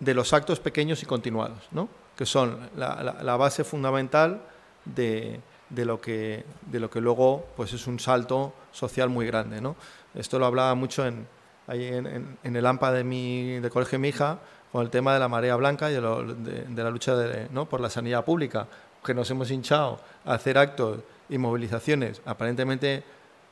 [0.00, 1.88] de los actos pequeños y continuados, ¿no?
[2.16, 4.42] Que son la, base fundamental
[4.84, 9.60] de, lo que, de lo que luego pues es un salto social muy grande.
[9.60, 9.76] ¿no?
[10.14, 11.26] Esto lo hablaba mucho en,
[11.68, 14.38] en, el AMPA de mi, de colegio de mi hija,
[14.70, 17.14] con el tema de la marea blanca y de, la lucha
[17.50, 17.68] ¿no?
[17.68, 18.66] por la sanidad pública,
[19.04, 23.02] que nos hemos hinchado a hacer actos y movilizaciones aparentemente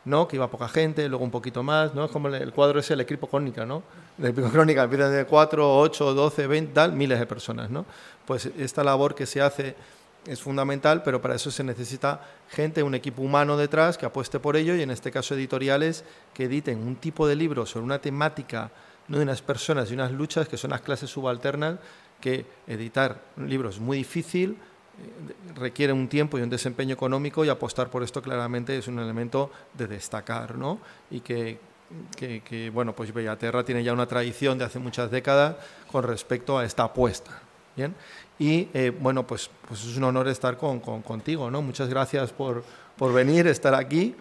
[0.04, 0.26] ¿no?
[0.26, 2.04] que iba poca gente, luego un poquito más, ¿no?
[2.04, 3.82] es como el, cuadro es el equipo crónica, ¿no?
[4.18, 7.70] el equipo crónica empieza de 4, 8, 12, 20, tal, miles de personas.
[7.70, 7.86] ¿no?
[8.26, 9.76] Pues esta labor que se hace
[10.26, 14.56] es fundamental, pero para eso se necesita gente, un equipo humano detrás que apueste por
[14.56, 18.70] ello y en este caso editoriales que editen un tipo de libro sobre una temática
[19.08, 19.18] ¿no?
[19.18, 21.78] de unas personas y unas luchas que son las clases subalternas,
[22.20, 24.56] que editar un libro es muy difícil,
[25.55, 29.50] requiere un tiempo y un desempeño económico y apostar por esto claramente es un elemento
[29.74, 30.78] de destacar, ¿no?
[31.11, 31.59] Y que,
[32.72, 35.57] bueno, pues Bellaterra tiene ya una tradición de hace muchas décadas
[35.90, 37.42] con respecto a esta apuesta,
[37.76, 37.94] ¿bien?
[38.38, 41.62] Y, eh, bueno, pues, pues es un honor estar con, contigo, ¿no?
[41.62, 42.64] Muchas gracias por,
[42.96, 44.14] por venir, estar aquí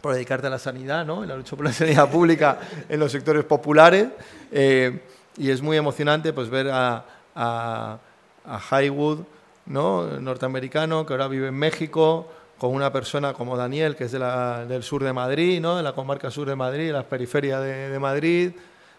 [0.00, 1.22] por dedicarte a la sanidad, ¿no?
[1.22, 2.58] en la lucha por la sanidad pública
[2.88, 4.08] en los sectores populares.
[4.50, 4.98] Eh,
[5.36, 7.98] y es muy emocionante pues, ver a
[8.58, 9.20] Highwood,
[9.66, 10.06] ¿no?
[10.20, 15.02] norteamericano, que ahora vive en México, con una persona como Daniel, que es del sur
[15.02, 15.76] de Madrid, ¿no?
[15.76, 18.52] de la comarca sur de Madrid, las periferias de, de Madrid,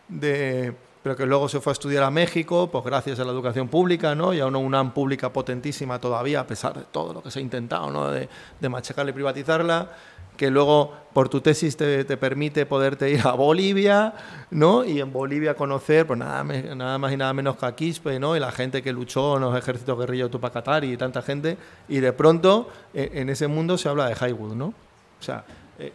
[0.08, 3.68] de, pero que luego se fue a estudiar a México, pues gracias a la educación
[3.68, 4.34] pública, ¿no?
[4.34, 7.42] y a una UNAM pública potentísima todavía, a pesar de todo lo que se ha
[7.42, 8.10] intentado, ¿no?
[8.10, 9.90] de, de machacarla y privatizarla
[10.38, 14.13] que luego por tu tesis te, permite poderte ir a Bolivia,
[14.50, 14.86] ¿no?
[14.86, 18.36] Y en Bolivia conocer, pues nada, más y nada menos que a ¿no?
[18.36, 21.58] Y la gente que luchó en los ejércitos guerrilleros de Tupac y tanta gente,
[21.89, 24.67] y de pronto e, en ese mundo se habla de Highwood, ¿no?
[24.67, 25.44] O sea,
[25.78, 25.91] eh,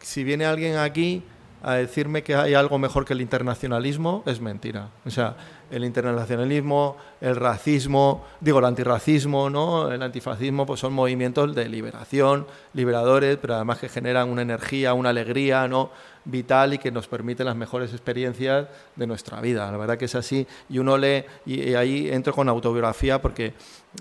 [0.00, 1.22] si viene alguien aquí
[1.62, 4.88] a decirme que hay algo mejor que el internacionalismo, es mentira.
[5.04, 5.36] O sea,
[5.70, 9.90] el internacionalismo, el racismo, digo, el antirracismo, ¿no?
[9.90, 15.10] el antifascismo, pues son movimientos de liberación, liberadores, pero además que generan una energía, una
[15.10, 15.90] alegría ¿no?
[16.24, 19.70] vital y que nos permiten las mejores experiencias de nuestra vida.
[19.70, 20.46] La verdad que es así.
[20.68, 23.54] Y uno lee, y, ahí entro con autobiografía porque,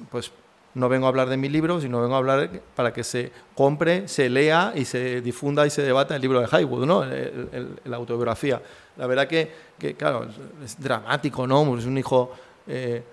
[0.10, 0.32] pues,
[0.73, 4.08] no vengo a hablar de mi libro, sino vengo a hablar para que se compre,
[4.08, 7.03] se lea y se difunda y se debata el libro de Highwood, ¿no?
[7.03, 8.62] la autobiografía.
[8.97, 10.27] La verdad que, que, claro,
[10.63, 11.77] es dramático, ¿no?
[11.77, 12.32] Es un hijo...
[12.67, 13.03] Eh,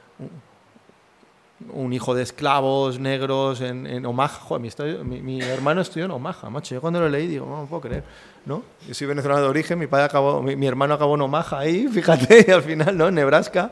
[1.72, 4.58] un hijo de esclavos negros en, Omaha.
[5.04, 6.74] mi, hermano estudió en Omaha, macho.
[6.74, 8.04] Yo cuando lo leí digo, no, no puedo creer,
[8.44, 8.62] ¿no?
[8.86, 12.52] Yo soy venezolano de origen, mi padre acabó, mi, hermano acabó en Omaha ahí, fíjate,
[12.52, 13.08] al final, ¿no?
[13.08, 13.70] En Nebraska.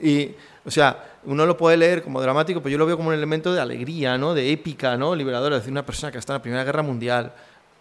[0.00, 0.30] Y,
[0.64, 3.52] o sea, uno lo puede leer como dramático, pero yo lo veo como un elemento
[3.52, 4.34] de alegría, ¿no?
[4.34, 5.14] De épica, ¿no?
[5.14, 5.56] Liberadora.
[5.56, 7.32] Es decir, una persona que está en la Primera Guerra Mundial,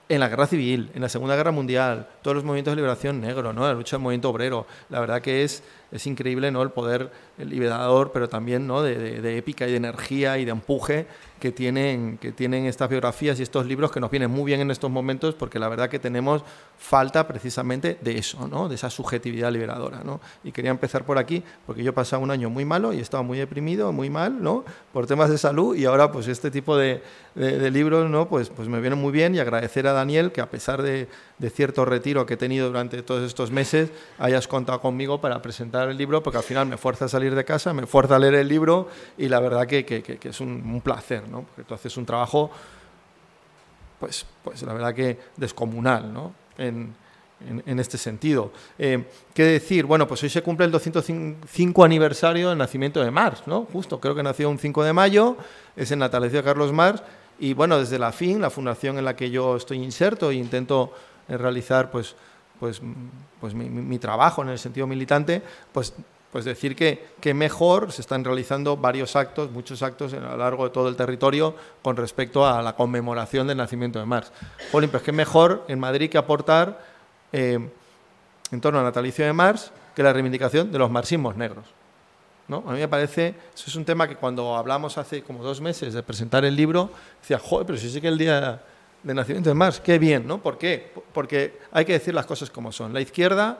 [0.07, 3.53] en la guerra civil, en la Segunda Guerra Mundial, todos los movimientos de liberación negro,
[3.53, 3.61] ¿no?
[3.67, 4.65] la lucha del movimiento obrero.
[4.89, 6.61] La verdad que es, es increíble ¿no?
[6.61, 8.81] el poder liberador, pero también ¿no?
[8.81, 11.07] de, de, épica y de energía y de empuje
[11.39, 14.71] que tienen, que tienen estas biografías y estos libros que nos vienen muy bien en
[14.71, 16.43] estos momentos porque la verdad que tenemos
[16.77, 18.69] falta precisamente de eso, ¿no?
[18.69, 20.01] de esa subjetividad liberadora.
[20.03, 20.19] ¿no?
[20.43, 23.01] Y quería empezar por aquí porque yo he pasado un año muy malo y he
[23.01, 24.65] estado muy deprimido, muy mal, ¿no?
[24.93, 27.01] por temas de salud y ahora pues este tipo de,
[27.35, 28.27] de, libros ¿no?
[28.27, 31.07] pues, pues me vienen muy bien y agradecer a Daniel que a pesar de,
[31.39, 35.89] de cierto retiro que he tenido durante todos estos meses hayas contado conmigo para presentar
[35.89, 38.35] el libro porque al final me fuerza a salir de casa, me fuerza a leer
[38.35, 41.43] el libro y la verdad que, que, que es un, placer ¿no?
[41.43, 42.51] Porque tú haces un trabajo,
[43.99, 46.33] pues, pues la verdad que descomunal, ¿no?
[46.57, 46.93] En,
[47.65, 48.51] en, este sentido.
[48.77, 49.85] Eh, ¿Qué decir?
[49.85, 53.65] Bueno, pues hoy se cumple el 205 aniversario del nacimiento de Marx, ¿no?
[53.71, 55.37] Justo, creo que nació un 5 de mayo,
[55.75, 57.01] es el natalicio de Carlos Marx,
[57.39, 60.93] y bueno, desde la FIN, la fundación en la que yo estoy inserto e intento
[61.37, 62.15] realizar pues,
[62.59, 62.81] pues,
[63.39, 65.93] pues mi, trabajo en el sentido militante, pues
[66.31, 70.65] pues decir que, que, mejor se están realizando varios actos, muchos actos a lo largo
[70.65, 74.31] de todo el territorio con respecto a la conmemoración del nacimiento de Marx.
[74.71, 76.85] Jolín, pues qué mejor en Madrid que aportar
[77.31, 77.57] eh,
[78.51, 81.65] en torno al natalicio de Marx que la reivindicación de los marxismos negros.
[82.47, 82.63] ¿no?
[82.67, 85.93] A mí me parece, eso es un tema que cuando hablamos hace como dos meses
[85.93, 86.89] de presentar el libro,
[87.21, 88.61] decía, joder, pero si sí que el día
[89.03, 90.41] del nacimiento de Marx, qué bien, ¿no?
[90.41, 90.91] ¿Por qué?
[91.13, 92.93] Porque hay que decir las cosas como son.
[92.93, 93.59] La izquierda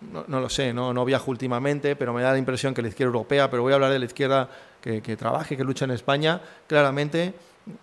[0.00, 3.50] no, lo sé, no, viajo últimamente, pero me da la impresión que la izquierda europea,
[3.50, 4.48] pero voy a hablar de la izquierda
[4.80, 7.34] que, que trabaje, que lucha en España, claramente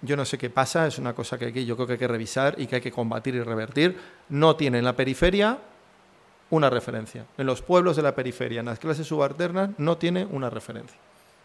[0.01, 2.07] yo no sé qué pasa, es una cosa que, que yo creo que hay que
[2.07, 3.97] revisar y que hay que combatir y revertir.
[4.29, 5.59] No tiene en la periferia
[6.49, 7.25] una referencia.
[7.37, 10.97] En los pueblos de la periferia, en las clases subalternas, no tiene una referencia.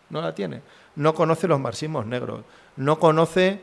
[0.08, 0.62] No la tiene.
[0.96, 2.44] No conoce los marxismos negros.
[2.76, 3.60] No conoce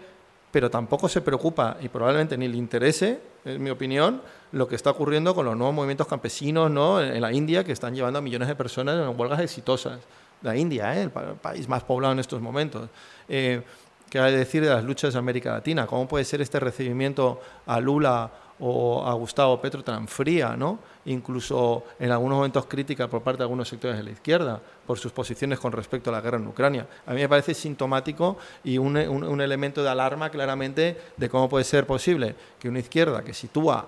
[0.51, 4.91] pero tampoco se preocupa y probablemente ni le interese, en mi opinión, lo que está
[4.91, 7.01] ocurriendo con los nuevos movimientos campesinos ¿no?
[7.01, 9.99] en la India que están llevando a millones de personas en huelgas exitosas.
[10.41, 11.03] La India, ¿eh?
[11.03, 12.89] el país más poblado en estos momentos.
[13.27, 13.61] Eh,
[14.09, 15.85] ¿Qué hay que decir de las luchas de América Latina?
[15.85, 20.79] ¿Cómo puede ser este recibimiento a Lula o a Gustavo Petro tan fría, ¿no?
[21.05, 25.11] incluso en algunos momentos crítica por parte de algunos sectores de la izquierda por sus
[25.11, 26.87] posiciones con respecto a la guerra en Ucrania.
[27.05, 31.63] A mí me parece sintomático y un, un, elemento de alarma claramente de cómo puede
[31.63, 33.87] ser posible que una izquierda que sitúa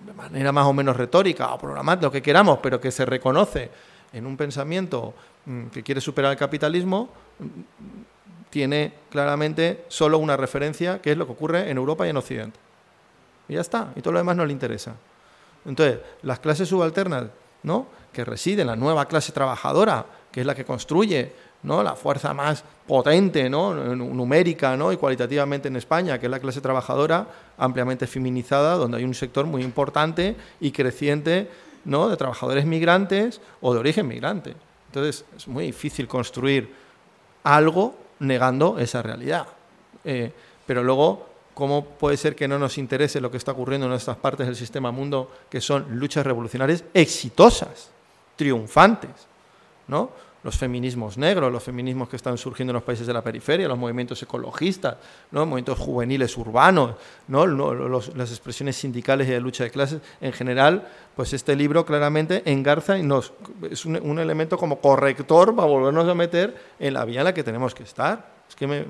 [0.00, 3.70] de manera más o menos retórica o programática, lo que queramos, pero que se reconoce
[4.12, 5.14] en un pensamiento
[5.46, 7.08] mm, que quiere superar el capitalismo,
[7.38, 12.16] mm, tiene claramente solo una referencia, que es lo que ocurre en Europa y en
[12.16, 12.60] Occidente.
[13.48, 14.94] Y ya está, y todo lo demás no le interesa.
[15.64, 17.26] Entonces, las clases subalternas,
[17.62, 17.86] ¿no?
[18.12, 21.82] que residen, la nueva clase trabajadora, que es la que construye ¿no?
[21.82, 23.74] la fuerza más potente, ¿no?
[23.94, 24.92] numérica ¿no?
[24.92, 27.26] y cualitativamente en España, que es la clase trabajadora
[27.58, 31.48] ampliamente feminizada, donde hay un sector muy importante y creciente
[31.84, 32.08] ¿no?
[32.08, 34.54] de trabajadores migrantes o de origen migrante.
[34.88, 36.74] Entonces, es muy difícil construir
[37.44, 39.46] algo negando esa realidad.
[40.04, 40.32] Eh,
[40.66, 44.16] pero luego ¿Cómo puede ser que no nos interese lo que está ocurriendo en estas
[44.16, 47.90] partes del sistema mundo, que son luchas revolucionarias exitosas,
[48.36, 49.10] triunfantes?
[49.88, 50.10] ¿no?
[50.44, 53.78] Los feminismos negros, los feminismos que están surgiendo en los países de la periferia, los
[53.78, 54.96] movimientos ecologistas,
[55.30, 55.46] ¿no?
[55.46, 56.96] movimientos juveniles urbanos,
[57.28, 57.46] ¿no?
[57.46, 60.00] Las expresiones sindicales y de lucha de clases.
[60.20, 63.32] En general, pues este libro claramente engarza y nos,
[63.70, 67.44] es un, elemento como corrector para volvernos a meter en la vía en la que
[67.44, 68.32] tenemos que estar.
[68.48, 68.84] Es que me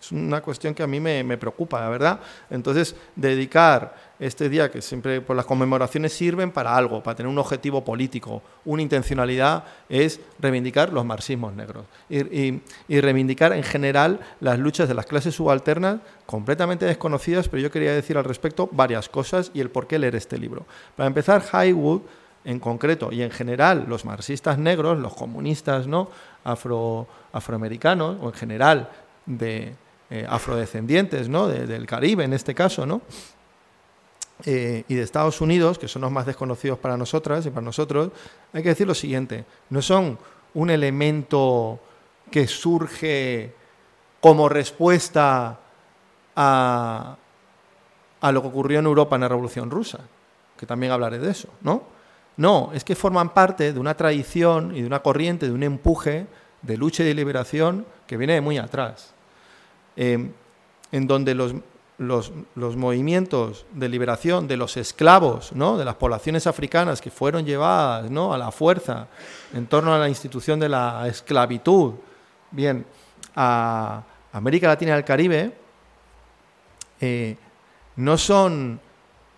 [0.00, 2.20] es una cuestión que a mí me, me, preocupa, la verdad.
[2.48, 7.84] Entonces, dedicar este día, que siempre las conmemoraciones sirven para algo, para tener un objetivo
[7.84, 14.58] político, una intencionalidad, es reivindicar los marxismos negros y, y, y reivindicar en general las
[14.58, 19.50] luchas de las clases subalternas completamente desconocidas, pero yo quería decir al respecto varias cosas
[19.52, 20.66] y el por qué leer este libro.
[20.96, 22.02] Para empezar, Highwood
[22.44, 26.08] en concreto y en general los marxistas negros, los comunistas no
[26.44, 28.88] afro, afroamericanos o en general
[29.26, 29.74] de,
[30.10, 31.46] eh, afrodescendientes, ¿no?
[31.46, 33.00] del Caribe en este caso, ¿no?
[34.44, 38.10] Eh, y de Estados Unidos, que son los más desconocidos para nosotras y para nosotros,
[38.52, 40.18] hay que decir lo siguiente, no son
[40.54, 41.78] un elemento
[42.30, 43.54] que surge
[44.20, 45.60] como respuesta
[46.34, 47.16] a,
[48.20, 50.00] a lo que ocurrió en Europa en la Revolución Rusa,
[50.56, 51.82] que también hablaré de eso, ¿no?
[52.36, 56.26] No, es que forman parte de una tradición y de una corriente, de un empuje
[56.62, 59.12] de lucha y de liberación que viene de muy atrás.
[59.96, 60.32] Em,
[60.92, 61.54] en donde los,
[61.98, 65.76] los, los, movimientos de liberación de los esclavos, ¿no?
[65.76, 68.32] de las poblaciones africanas que fueron llevadas ¿no?
[68.32, 69.08] a la fuerza
[69.52, 71.94] en torno a la institución de la esclavitud,
[72.50, 72.86] bien,
[73.36, 75.52] a América Latina y al Caribe,
[77.00, 77.36] eh,
[77.96, 78.80] no son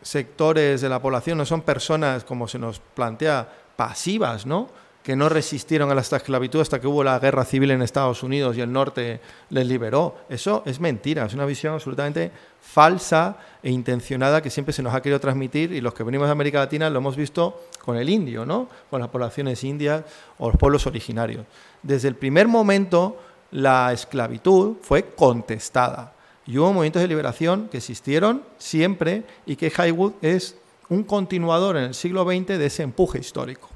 [0.01, 4.69] sectores de la población, no son personas, como se nos plantea, pasivas, ¿no?
[5.03, 8.57] Que no resistieron a la esclavitud hasta que hubo la guerra civil en Estados Unidos
[8.57, 10.17] y el norte les liberó.
[10.29, 12.31] Eso es mentira, es una visión absolutamente
[12.61, 16.33] falsa e intencionada que siempre se nos ha querido transmitir y los que venimos de
[16.33, 18.69] América Latina lo hemos visto con el indio, ¿no?
[18.91, 20.05] con las poblaciones indias
[20.39, 21.47] o los pueblos originarios.
[21.83, 23.19] Desde el primer momento
[23.51, 26.15] la esclavitud fue contestada
[26.47, 30.57] y hubo movimientos de liberación que existieron siempre y que Highwood es
[30.89, 33.72] un continuador en el siglo XX de ese empuje histórico.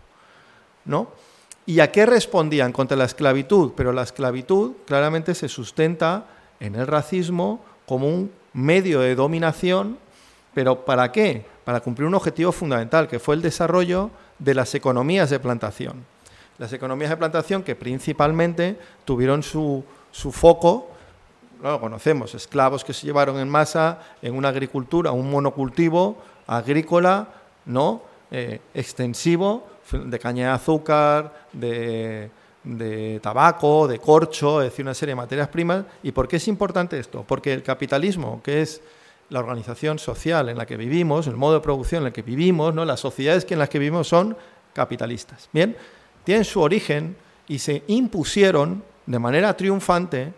[0.86, 1.08] ¿No?
[1.66, 3.72] ¿Y a qué respondían contra la esclavitud?
[3.76, 6.26] Pero la esclavitud claramente se sustenta
[6.60, 9.98] en el racismo como un medio de dominación,
[10.54, 11.44] pero ¿para qué?
[11.64, 16.04] Para cumplir un objetivo fundamental, que fue el desarrollo de las economías de plantación.
[16.58, 20.88] Las economías de plantación que principalmente tuvieron su, foco,
[21.62, 26.16] lo conocemos, esclavos que se llevaron en masa en una agricultura, un monocultivo
[26.46, 27.28] agrícola,
[27.66, 28.02] ¿no?
[28.30, 32.30] Eh, extensivo, de caña de azúcar, de,
[33.22, 35.84] tabaco, de corcho, es decir, una serie de materias primas.
[36.02, 37.24] ¿Y por qué es importante esto?
[37.26, 38.82] Porque el capitalismo, que es
[39.30, 42.74] la organización social en la que vivimos, el modo de producción en el que vivimos,
[42.74, 42.84] ¿no?
[42.84, 44.36] las sociedades en las que vivimos son
[44.72, 45.48] capitalistas.
[45.52, 45.76] Bien,
[46.24, 47.16] tienen su origen
[47.46, 50.32] y se impusieron de manera triunfante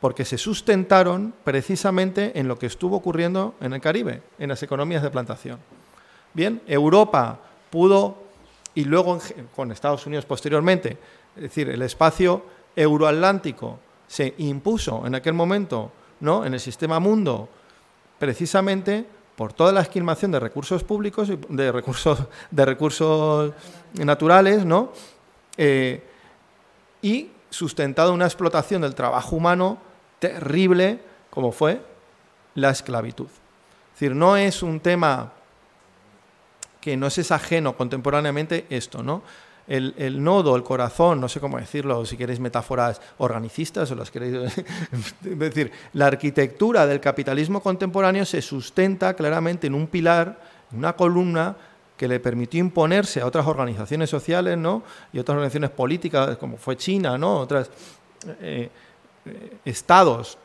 [0.00, 5.02] porque se sustentaron precisamente en lo que estuvo ocurriendo en el Caribe, en las economías
[5.02, 5.58] de plantación.
[6.34, 7.38] Bien, Europa
[7.70, 8.16] pudo
[8.74, 9.18] y luego
[9.54, 10.98] con Estados Unidos posteriormente.
[11.36, 12.44] Es decir, el espacio
[12.76, 16.44] euroatlántico se impuso en aquel momento ¿no?
[16.44, 17.48] en el sistema mundo
[18.18, 19.06] precisamente
[19.36, 22.20] por toda la esquilmación de recursos públicos, de recursos,
[22.50, 23.52] de recursos
[23.94, 24.92] naturales, ¿no?
[25.56, 26.02] Eh,
[27.02, 29.78] y sustentado una explotación del trabajo humano
[30.18, 31.80] terrible como fue
[32.54, 33.26] la esclavitud.
[33.26, 35.32] Es decir, no es un tema
[36.84, 39.22] que no es ajeno contemporáneamente esto, ¿no?
[39.66, 44.52] El, nodo, el corazón, no sé cómo decirlo, si queréis metáforas organicistas o las queréis...
[45.22, 50.38] decir, la arquitectura del capitalismo contemporáneo se sustenta claramente en un pilar,
[50.70, 51.56] en una columna
[51.96, 54.82] que le permitió imponerse a otras organizaciones sociales ¿no?
[55.10, 57.38] y otras organizaciones políticas, como fue China, ¿no?
[57.38, 57.70] otros
[58.42, 58.68] eh,
[59.24, 60.36] eh, estados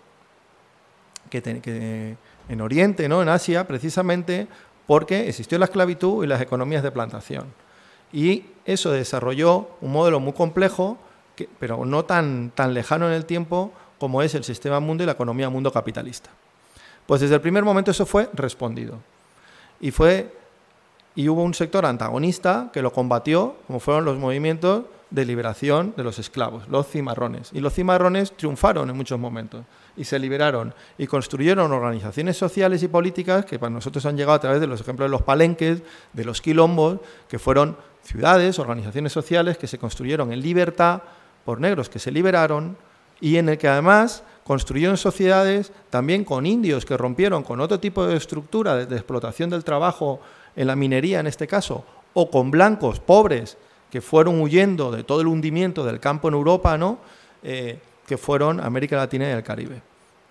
[1.29, 2.15] que, que,
[2.47, 3.21] en Oriente, ¿no?
[3.21, 4.47] en Asia, precisamente
[4.89, 7.45] porque existió la esclavitud y las economías de plantación.
[8.11, 10.97] Y eso desarrolló un modelo muy complejo,
[11.59, 15.11] pero no tan, tan lejano en el tiempo como es el sistema mundo y la
[15.11, 16.31] economía mundo capitalista.
[17.05, 18.95] Pues desde el primer momento eso fue respondido.
[19.79, 20.33] Y, fue,
[21.13, 26.03] y hubo un sector antagonista que lo combatió, como fueron los movimientos de liberación de
[26.03, 27.51] los esclavos, los cimarrones.
[27.53, 29.65] Y los cimarrones triunfaron en muchos momentos
[29.99, 34.39] y se liberaron y construyeron organizaciones sociales y políticas que para nosotros han llegado a
[34.39, 35.83] través de los ejemplos de los palenques,
[36.13, 41.01] de los quilombos, que fueron ciudades, organizaciones sociales que se construyeron en libertad
[41.43, 42.77] por negros que se liberaron
[43.19, 48.07] y en el que además construyeron sociedades también con indios que rompieron con otro tipo
[48.07, 50.21] de estructura de, explotación del trabajo
[50.55, 51.83] en la minería en este caso,
[52.13, 53.57] o con blancos pobres
[53.91, 56.99] que fueron huyendo de todo el hundimiento del campo en Europa, ¿no?
[57.43, 57.79] Eh,
[58.09, 59.83] que fueron América Latina y el Caribe.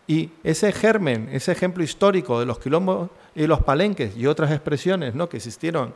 [0.08, 5.14] Y ese germen, ese ejemplo histórico de los quilombos y los palenques y otras expresiones
[5.14, 5.28] ¿no?
[5.28, 5.94] que existieron,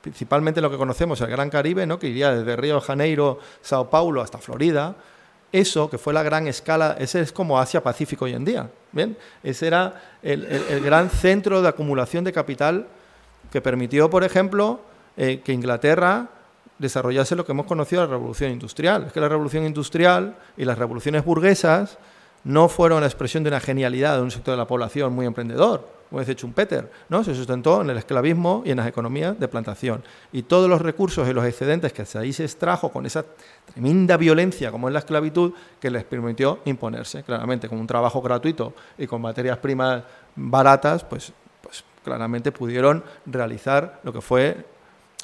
[0.00, 1.98] principalmente lo que conocemos, el Gran Caribe, ¿no?
[1.98, 4.94] que iría desde Río de Janeiro, Sao Paulo hasta Florida,
[5.50, 8.70] eso que fue la gran escala, ese es como Asia-Pacífico hoy en día.
[8.92, 9.16] ¿bien?
[9.42, 12.86] Ese era el, gran centro de acumulación de capital
[13.50, 14.78] que permitió, por ejemplo,
[15.16, 16.28] eh, que Inglaterra
[16.78, 19.04] desarrollase lo que hemos conocido la revolución industrial.
[19.04, 21.98] Es que la revolución industrial y las revoluciones burguesas
[22.44, 25.88] no fueron la expresión de una genialidad de un sector de la población muy emprendedor,
[26.10, 27.24] como dice Schumpeter, ¿no?
[27.24, 30.04] se sustentó en el esclavismo y en las economías de plantación.
[30.30, 33.24] Y todos los recursos y los excedentes que ahí se extrajo con esa
[33.72, 38.74] tremenda violencia como es la esclavitud, que les permitió imponerse, claramente, con un trabajo gratuito
[38.98, 40.04] y con materias primas
[40.36, 44.73] baratas, pues, pues claramente pudieron realizar lo que fue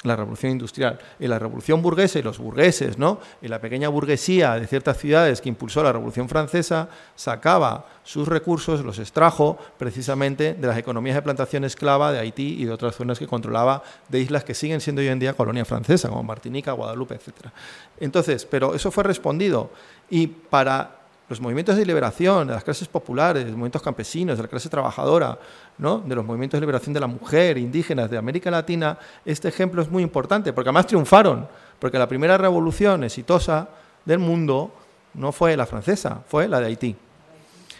[0.03, 3.19] la revolución industrial y la revolución burguesa y los burgueses, ¿no?
[3.41, 8.83] Y la pequeña burguesía de ciertas ciudades que impulsó la revolución francesa sacaba sus recursos,
[8.83, 13.19] los extrajo precisamente de las economías de plantación esclava de Haití y de otras zonas
[13.19, 17.15] que controlaba de islas que siguen siendo hoy en día colonia francesa, como Martinica, Guadalupe,
[17.15, 17.51] etc.
[17.99, 19.71] Entonces, pero eso fue respondido
[20.09, 21.00] y para
[21.31, 24.67] los movimientos de liberación de las clases populares, de los movimientos campesinos, de la clase
[24.67, 25.39] trabajadora,
[25.77, 25.99] ¿no?
[25.99, 29.89] de los movimientos de liberación de la mujer, indígenas, de América Latina, este ejemplo es
[29.89, 31.47] muy importante, porque además triunfaron,
[31.79, 33.69] porque la primera revolución exitosa
[34.03, 34.73] del mundo
[35.13, 36.97] no fue la francesa, fue la de Haití.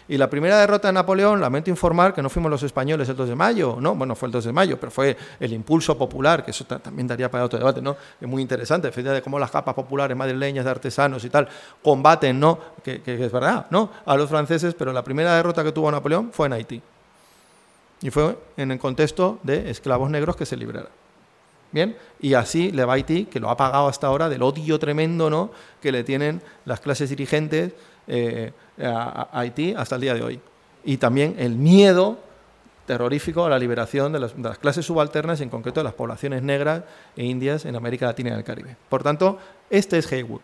[0.08, 3.28] Y la primera derrota de Napoleón, lamento informar que no fuimos los españoles el 2
[3.30, 6.50] de mayo, no, bueno, fue el 2 de mayo, pero fue el impulso popular, que
[6.50, 7.96] eso también daría para otro debate, ¿no?
[8.20, 11.48] Es muy interesante, de cómo las capas populares madrileñas de artesanos y tal
[11.82, 12.58] combaten, ¿no?
[12.82, 13.90] Que, es verdad, ¿no?
[14.04, 16.82] A los franceses, pero la primera derrota que tuvo Napoleón fue en Haití.
[18.00, 20.90] Y fue en el contexto de esclavos negros que se liberaron.
[21.70, 25.30] Bien, y así le va Haití, que lo ha pagado hasta ahora del odio tremendo
[25.30, 25.50] ¿no?
[25.80, 27.72] que le tienen las clases dirigentes
[28.06, 30.40] eh, a, Haití hasta el día de hoy.
[30.84, 32.18] Y también el miedo
[32.86, 36.82] terrorífico a la liberación de las, clases subalternas y en concreto de las poblaciones negras
[37.16, 38.76] e indias en América Latina y el Caribe.
[38.88, 39.38] Por tanto,
[39.70, 40.40] este es Haywood.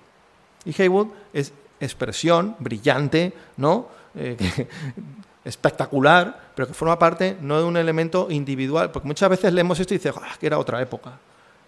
[0.65, 3.89] Y Haywood es expresión brillante, ¿no?
[4.15, 4.37] Eh,
[5.45, 9.95] espectacular, pero que forma parte no de un elemento individual, porque muchas veces leemos esto
[9.95, 11.19] y dices, ah, que era otra época,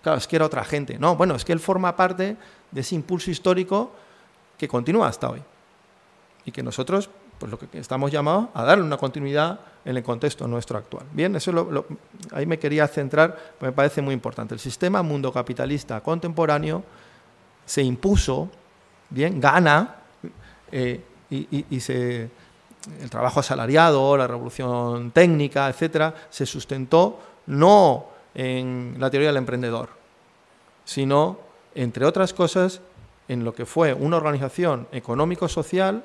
[0.03, 0.99] claro, es que era otra gente.
[0.99, 2.37] No, bueno, es que él forma parte
[2.71, 3.93] de ese impulso histórico
[4.59, 5.43] que continúa hasta hoy
[6.45, 7.11] y que nosotros
[7.41, 11.07] pues lo que estamos llamados a darle una continuidad en el contexto nuestro actual.
[11.13, 11.87] Bien, eso lo,
[12.33, 14.53] ahí me quería centrar, me parece muy importante.
[14.53, 16.85] El sistema mundo capitalista contemporáneo
[17.65, 18.51] se impuso,
[19.09, 19.97] bien, gana,
[20.71, 22.29] eh, y, se,
[23.01, 29.89] el trabajo asalariado, la revolución técnica, etcétera, se sustentó no en la teoría del emprendedor,
[30.85, 31.39] sino,
[31.75, 32.81] entre otras cosas,
[33.29, 36.05] en lo que fue una organización económico-social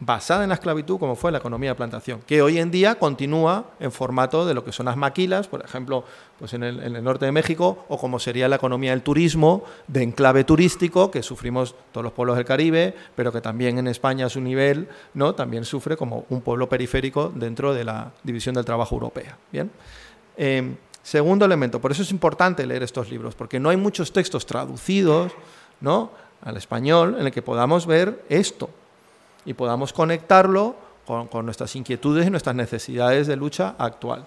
[0.00, 3.66] basada en la esclavitud como fue la economía de plantación, que hoy en día continúa
[3.78, 6.04] en formato de lo que son las maquilas, por ejemplo,
[6.38, 10.44] pues en el, norte de México, o como sería la economía del turismo, de enclave
[10.44, 14.40] turístico, que sufrimos todos los pueblos del Caribe, pero que también en España a su
[14.40, 15.34] nivel ¿no?
[15.34, 19.36] también sufre como un pueblo periférico dentro de la división del trabajo europea.
[19.52, 19.70] ¿bien?
[20.38, 24.46] Em, segundo elemento, por eso es importante leer estos libros, porque no hay muchos textos
[24.46, 25.32] traducidos
[25.82, 26.10] ¿no?
[26.40, 28.70] al español en el que podamos ver esto
[29.44, 30.74] y podamos conectarlo
[31.06, 34.26] con, nuestras inquietudes y nuestras necesidades de lucha actual.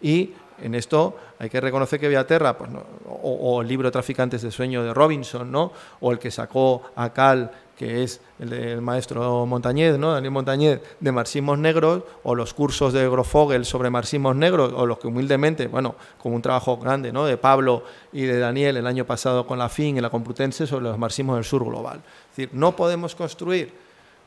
[0.00, 2.70] Y en esto hay que reconocer que Beaterra, pues,
[3.06, 5.72] o, el libro Traficantes de Sueño de Robinson, ¿no?
[6.00, 10.12] o el que sacó a Cal, que es el maestro Montañez, ¿no?
[10.12, 14.98] Daniel Montañez, de marxismos negros, o los cursos de Grofogel sobre marxismos negros, o los
[14.98, 17.24] que humildemente, bueno, con un trabajo grande ¿no?
[17.24, 20.84] de Pablo y de Daniel el año pasado con la FIN y la Complutense sobre
[20.84, 22.00] los marxismos del sur global.
[22.30, 23.83] Es decir, no podemos construir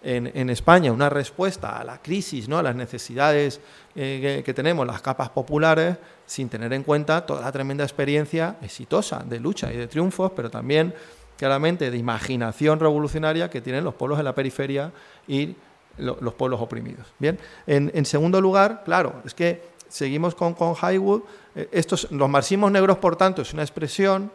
[0.07, 2.57] en, España una respuesta a la crisis, ¿no?
[2.57, 3.59] a las necesidades
[3.93, 9.23] eh, que, tenemos las capas populares, sin tener en cuenta toda la tremenda experiencia exitosa
[9.27, 10.93] de lucha y de triunfos, pero también
[11.37, 14.93] claramente de imaginación revolucionaria que tienen los pueblos de la periferia
[15.27, 15.55] y
[15.97, 17.07] los pueblos oprimidos.
[17.19, 21.23] Bien, en, segundo lugar, claro, es que seguimos con, con Highwood.
[21.55, 24.31] Eh, estos, los marxismos negros, por tanto, es una expresión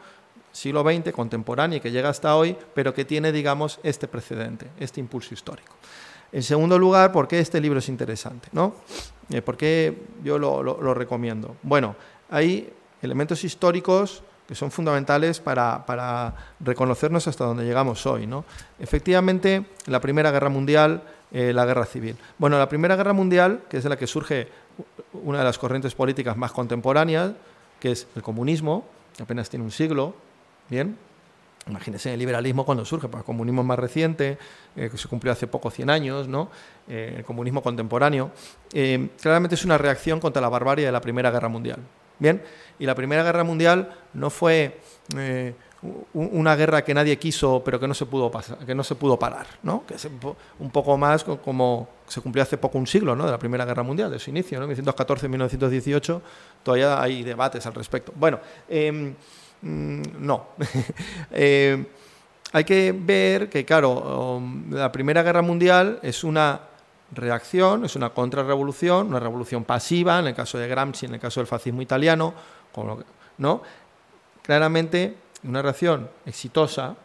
[0.53, 5.35] siglo XX, contemporánea, que llega hasta hoy, pero que tiene, digamos, este precedente, este impulso
[5.35, 5.75] histórico.
[6.33, 8.49] En segundo lugar, ¿por qué este libro es interesante?
[8.53, 8.75] ¿no?
[9.31, 11.57] Eh, ¿Por qué yo lo, recomiendo?
[11.63, 11.95] Bueno,
[12.31, 12.73] hay
[13.03, 18.27] elementos históricos que son fundamentales para, reconocernos hasta donde llegamos hoy.
[18.27, 18.45] ¿no?
[18.79, 22.17] Efectivamente, la Primera Guerra Mundial, eh, la Guerra Civil.
[22.39, 24.49] Bueno, la Primera Guerra Mundial, que es de la que surge
[25.13, 27.33] una de las corrientes políticas más contemporáneas,
[27.79, 28.87] que es el comunismo,
[29.17, 30.15] que apenas tiene un siglo,
[30.73, 30.97] Bien,
[31.69, 34.39] Imagínense el liberalismo cuando surge, pues el comunismo más reciente,
[34.75, 36.51] eh, que se cumplió hace poco 100 años, ¿no?
[36.89, 38.33] Eh, el comunismo contemporáneo,
[38.73, 41.79] eh, claramente es una reacción contra la barbarie de la Primera Guerra Mundial.
[42.19, 42.43] Bien,
[42.79, 44.81] y la Primera Guerra Mundial no fue
[46.15, 49.19] una guerra que nadie quiso, pero que no se pudo, pasar, que no se pudo
[49.19, 49.85] parar, ¿no?
[49.85, 50.09] que es
[50.59, 53.25] un poco más como se cumplió hace poco un siglo ¿no?
[53.25, 54.69] de la Primera Guerra Mundial, de su inicio, ¿no?
[54.69, 56.21] 1914-1918,
[56.63, 58.13] todavía hay debates al respecto.
[58.15, 59.15] Bueno, em,
[59.63, 60.49] Mm, no.
[61.31, 61.87] Eh,
[62.53, 66.61] hay que ver que, claro, um, la Primera Guerra Mundial es una
[67.13, 71.41] reacción, es una contrarrevolución, una revolución pasiva, en el caso de Gramsci, en el caso
[71.41, 72.35] del fascismo italiano,
[73.39, 73.63] ¿no?
[74.43, 76.97] Claramente una reacción exitosa,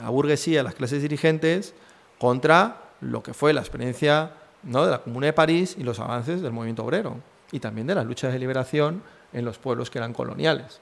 [0.00, 1.74] a burguesía, a las clases dirigentes,
[2.18, 4.84] contra lo que fue la experiencia ¿no?
[4.84, 7.16] de la Comuna de París y los avances del movimiento obrero,
[7.50, 9.02] y también de las luchas de liberación
[9.32, 10.80] en los pueblos que eran coloniales.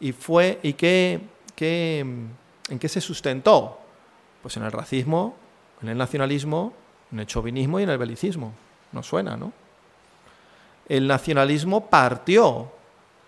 [0.00, 1.20] ¿Y, fue, y qué,
[1.58, 3.78] en qué se sustentó?
[4.42, 5.36] Pues en el racismo,
[5.82, 6.72] en el nacionalismo,
[7.12, 8.52] en el chauvinismo y en el belicismo.
[8.92, 9.52] No suena, ¿no?
[10.88, 12.72] El nacionalismo partió,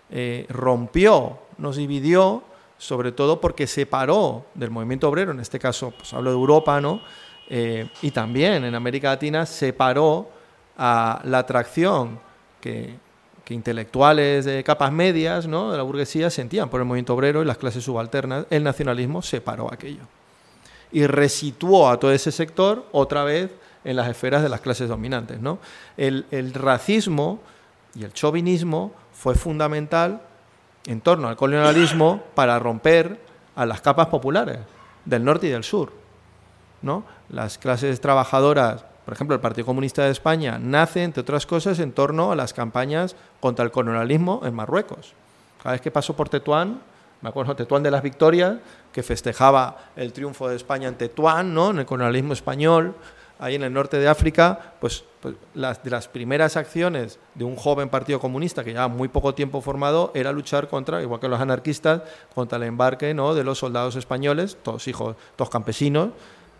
[0.09, 2.43] eh, rompió, nos dividió,
[2.77, 7.01] sobre todo porque separó del movimiento obrero, en este caso pues hablo de Europa, ¿no?
[7.49, 10.29] eh, y también en América Latina separó
[10.77, 12.19] a la atracción
[12.59, 12.95] que,
[13.43, 15.71] que intelectuales de capas medias ¿no?
[15.71, 19.71] de la burguesía sentían por el movimiento obrero y las clases subalternas, el nacionalismo separó
[19.71, 20.03] aquello
[20.91, 23.51] y resituó a todo ese sector otra vez
[23.83, 25.41] en las esferas de las clases dominantes.
[25.41, 25.59] ¿no?
[25.97, 27.39] El, el racismo
[27.95, 30.21] y el chauvinismo fue fundamental
[30.85, 33.19] en torno al colonialismo para romper
[33.55, 34.59] a las capas populares
[35.05, 35.91] del norte y del sur.
[36.81, 37.03] ¿no?
[37.29, 41.91] Las clases trabajadoras, por ejemplo, el Partido Comunista de España nace, entre otras cosas, en
[41.91, 45.13] torno a las campañas contra el colonialismo en Marruecos.
[45.61, 46.79] Cada vez que pasó por Tetuán,
[47.21, 48.57] me acuerdo Tetuán de las Victorias,
[48.91, 51.71] que festejaba el triunfo de España en Tetuán, ¿no?
[51.71, 52.95] en el colonialismo español,
[53.39, 57.89] ahí en el norte de África, pues, pues, de las primeras acciones de un joven
[57.89, 62.03] partido comunista que llevaba muy poco tiempo formado era luchar contra, igual que los anarquistas,
[62.35, 63.33] contra el embarque ¿no?
[63.33, 66.09] de los soldados españoles, todos hijos, todos campesinos,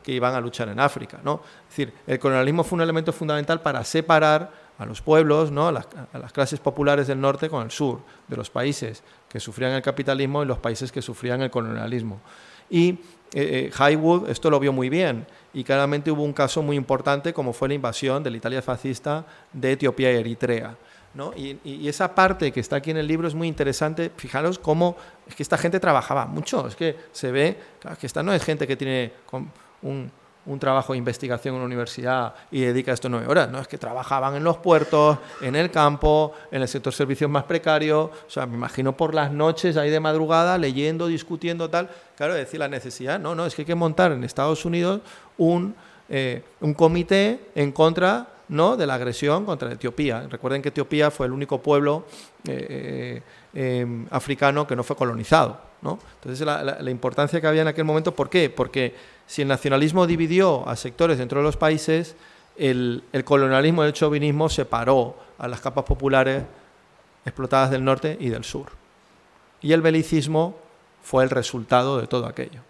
[0.04, 1.20] que iban a luchar en África.
[1.24, 1.42] ¿no?
[1.70, 5.68] Es decir, el colonialismo fue un elemento fundamental para separar a los pueblos, ¿no?
[5.68, 5.88] a, las,
[6.32, 10.46] clases populares del norte con el sur, de los países que sufrían el capitalismo y
[10.46, 12.20] los países que sufrían el colonialismo.
[12.70, 13.00] Y
[13.34, 17.52] eh, Highwood esto lo vio muy bien y claramente hubo un caso muy importante como
[17.52, 20.76] fue la invasión de la Italia fascista de Etiopía y Eritrea.
[21.14, 21.32] ¿no?
[21.36, 24.12] Y, esa parte que está aquí en el libro es muy interesante.
[24.16, 24.96] Fijaros cómo
[25.28, 26.68] es que esta gente trabajaba mucho.
[26.68, 27.58] Es que se ve
[28.00, 29.14] que esta no es gente que tiene
[29.84, 30.12] un,
[30.46, 33.60] un trabajo de investigación en una universidad y dedica esto nueve horas, ¿no?
[33.60, 38.04] Es que trabajaban en los puertos, en el campo, en el sector servicios más precario,
[38.04, 41.90] o sea, me imagino por las noches ahí de madrugada leyendo, discutiendo, tal.
[42.18, 45.02] Claro, decir la necesidad, no, no, es que hay que montar en Estados Unidos
[45.38, 45.76] un,
[46.10, 48.76] eh, un comité en contra ¿no?
[48.76, 50.28] de la agresión contra Etiopía.
[50.30, 52.06] Recuerden que Etiopía fue el único pueblo
[52.48, 53.22] eh,
[53.54, 55.73] eh, africano que no fue colonizado.
[55.92, 58.50] Entonces, la, importancia que había en aquel momento, ¿por qué?
[58.50, 58.96] Porque
[59.28, 62.16] si el nacionalismo dividió a sectores dentro de los países,
[62.58, 66.44] el, colonialismo y el chauvinismo separó a las capas populares
[67.26, 68.68] explotadas del norte y del sur.
[69.62, 70.58] Y el belicismo
[71.02, 72.62] fue el resultado de todo aquello.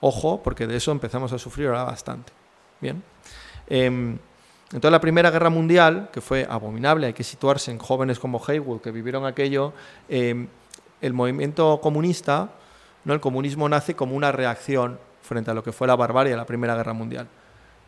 [0.00, 2.32] Ojo, porque de eso empezamos a sufrir ahora bastante.
[2.80, 3.02] Bien.
[3.68, 3.86] Eh,
[4.72, 8.80] entonces la Primera Guerra Mundial, que fue abominable, hay que situarse en jóvenes como Haywood
[8.80, 9.72] que vivieron aquello,
[10.08, 10.46] eh,
[11.02, 12.50] el movimiento comunista,
[13.04, 13.12] ¿no?
[13.12, 16.46] el comunismo nace como una reacción frente a lo que fue la barbarie de la
[16.46, 17.28] Primera Guerra Mundial.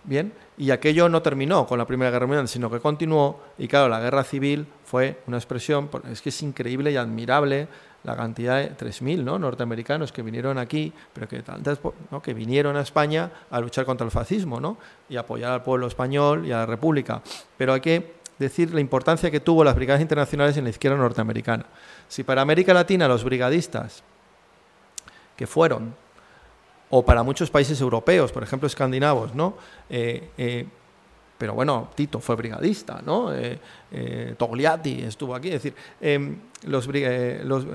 [0.07, 3.89] Bien, y aquello no terminó con la Primera Guerra Mundial, sino que continuó, y claro,
[3.89, 7.69] la guerra civil fue una expresión, es que es increíble y admirable
[8.03, 9.39] la cantidad de 3.000 ¿no?
[9.39, 11.43] norteamericanos que vinieron aquí, pero que,
[12.11, 12.21] ¿no?
[12.21, 14.77] que vinieron a España a luchar contra el fascismo ¿no?
[15.09, 17.23] y apoyar al pueblo español y a la República.
[17.57, 21.65] Pero hay que decir la importancia que tuvo las brigadas internacionales en la izquierda norteamericana.
[22.09, 24.03] Si para América Latina los brigadistas
[25.37, 25.95] que fueron,
[26.91, 29.57] o para muchos países europeos, por ejemplo escandinavos, ¿no?
[29.91, 30.67] Eh, eh,
[31.37, 33.35] pero bueno, Tito fue brigadista, ¿no?
[33.35, 33.59] Eh,
[34.39, 35.49] Togliatti estuvo aquí.
[35.49, 35.75] Es decir,
[36.63, 37.67] los, los,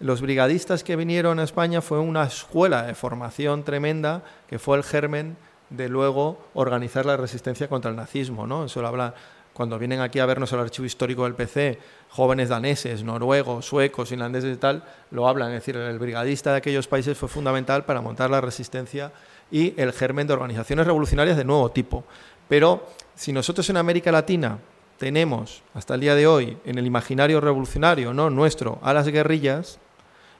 [0.00, 4.84] los, brigadistas que vinieron a España fue una escuela de formación tremenda que fue el
[4.84, 5.38] germen
[5.70, 8.66] de luego organizar la resistencia contra el nazismo, ¿no?
[8.66, 9.14] Eso lo habla
[9.58, 11.80] cuando vienen aquí a vernos el archivo histórico del PC,
[12.10, 15.48] jóvenes daneses, noruegos, suecos, finlandeses y tal, lo hablan.
[15.48, 19.10] Es decir, el brigadista de aquellos países fue fundamental para montar la resistencia
[19.50, 22.04] y el germen de organizaciones revolucionarias de nuevo tipo.
[22.48, 22.86] Pero
[23.16, 24.58] si nosotros en América Latina
[24.96, 29.80] tenemos hasta el día de hoy en el imaginario revolucionario no nuestro a las guerrillas,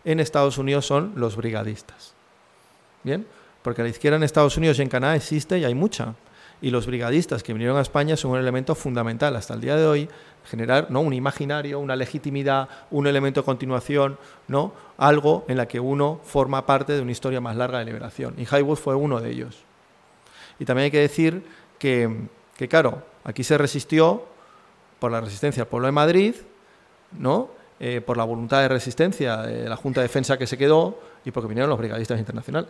[0.04, 2.14] en Estados Unidos son los brigadistas.
[3.02, 3.26] ¿Bien?
[3.62, 6.14] Porque la izquierda en Estados Unidos y en Canadá existe y hay mucha.
[6.60, 9.86] Y los brigadistas que vinieron a España son un elemento fundamental hasta el día de
[9.86, 10.08] hoy,
[10.44, 11.00] generar ¿no?
[11.00, 14.72] un imaginario, una legitimidad, un elemento de continuación, ¿no?
[14.96, 18.34] algo en la que uno forma parte de una historia más larga de liberación.
[18.38, 19.62] Y Highwood fue uno de ellos.
[20.58, 21.44] Y también hay que decir
[21.78, 22.28] que,
[22.68, 24.24] claro, aquí se resistió
[24.98, 26.34] por la resistencia del pueblo de Madrid,
[27.12, 27.50] ¿no?
[27.80, 31.30] Eh, por la voluntad de resistencia de la Junta de Defensa que se quedó y
[31.30, 32.68] porque vinieron los brigadistas internacionales.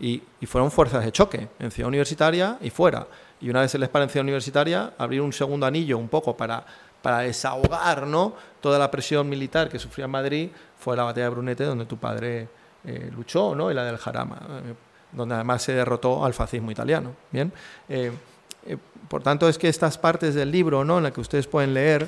[0.00, 3.06] Y, fueron fuerzas de choque en Ciudad Universitaria y fuera.
[3.40, 6.36] Y una vez se les para en Ciudad Universitaria, abrir un segundo anillo un poco
[6.36, 6.64] para,
[7.02, 8.34] para desahogar ¿no?
[8.60, 12.48] toda la presión militar que sufría Madrid fue la batalla de Brunete, donde tu padre
[12.84, 13.70] eh, luchó, ¿no?
[13.70, 14.38] y la del Jarama.
[14.64, 14.74] Eh,
[15.10, 17.14] donde además se derrotó al fascismo italiano.
[17.32, 17.50] Bien,
[17.88, 18.12] eh,
[19.08, 20.98] por tanto es que estas partes del libro, ¿no?
[20.98, 22.06] en las que ustedes pueden leer,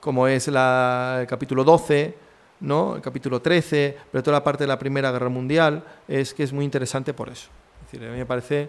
[0.00, 2.23] como es la, el capítulo 12,
[2.64, 2.96] ¿no?
[2.96, 6.52] el capítulo 13, pero toda la parte de la Primera Guerra Mundial, es que es
[6.52, 7.48] muy interesante por eso.
[7.92, 8.68] A mí me parece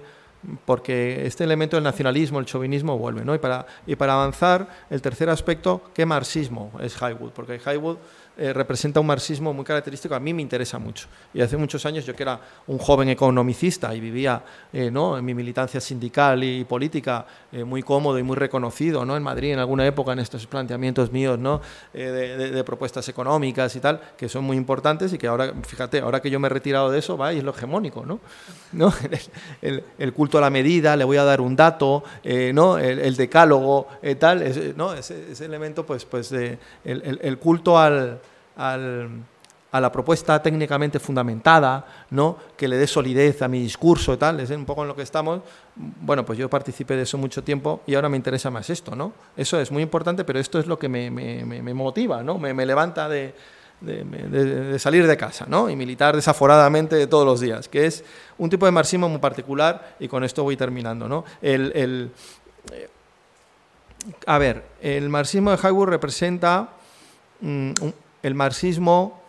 [0.65, 3.25] porque este elemento del nacionalismo, el chauvinismo vuelve.
[3.25, 3.33] ¿no?
[3.33, 7.31] Y, para, y para avanzar, el tercer aspecto, ¿qué marxismo es Highwood?
[7.31, 7.97] Porque Highwood
[8.37, 11.07] eh, representa un marxismo muy característico, a mí me interesa mucho.
[11.33, 15.17] Y hace muchos años, yo que era un joven economicista y vivía eh, ¿no?
[15.17, 19.15] en mi militancia sindical y política eh, muy cómodo y muy reconocido ¿no?
[19.15, 21.61] en Madrid en alguna época en estos planteamientos míos ¿no?
[21.93, 26.29] de, propuestas económicas y tal, que son muy importantes y que ahora, fíjate, ahora que
[26.29, 28.19] yo me he retirado de eso, va, y es lo hegemónico, ¿no?
[28.73, 28.93] ¿No?
[29.61, 32.03] El, culto a la medida, le voy a dar un dato,
[32.53, 32.77] ¿no?
[32.77, 33.87] el, decálogo,
[34.19, 34.43] tal,
[34.75, 34.93] ¿no?
[34.93, 38.19] ese, elemento, pues, pues de, el culto al
[39.75, 42.37] a la propuesta técnicamente fundamentada, ¿no?
[42.55, 45.01] que le dé solidez a mi discurso y tal, es un poco en lo que
[45.01, 45.41] estamos.
[45.75, 49.11] Bueno, pues yo participé de eso mucho tiempo y ahora me interesa más esto, ¿no?
[49.35, 52.37] Eso es muy importante, pero esto es lo que me, motiva, ¿no?
[52.37, 53.33] Me, levanta de,
[54.79, 55.69] salir de casa, ¿no?
[55.69, 58.05] Y militar desaforadamente todos los días, que es
[58.37, 61.25] un tipo de marxismo muy particular y con esto voy terminando, ¿no?
[61.41, 62.13] El,
[62.71, 62.89] eh,
[64.25, 66.69] a ver, el marxismo de Haywood representa
[67.41, 67.71] mm,
[68.25, 69.21] el marxismo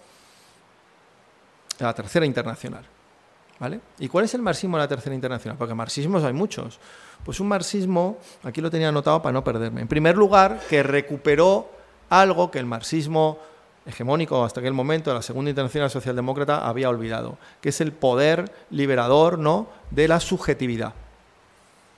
[1.79, 2.83] la Tercera Internacional.
[3.59, 3.81] ¿Vale?
[3.99, 5.59] ¿Y cuál es el marxismo de la Tercera Internacional?
[5.59, 6.79] Porque marxismos hay muchos.
[7.23, 9.83] Pues un marxismo, aquí lo tenía anotado para no perderme.
[9.83, 11.69] En primer lugar, que recuperó
[12.09, 13.39] algo que el marxismo
[13.85, 19.39] hegemónico hasta aquel momento la Segunda Internacional Socialdemócrata había olvidado, que es el poder liberador
[19.39, 19.69] ¿no?
[19.91, 20.95] de la subjetividad,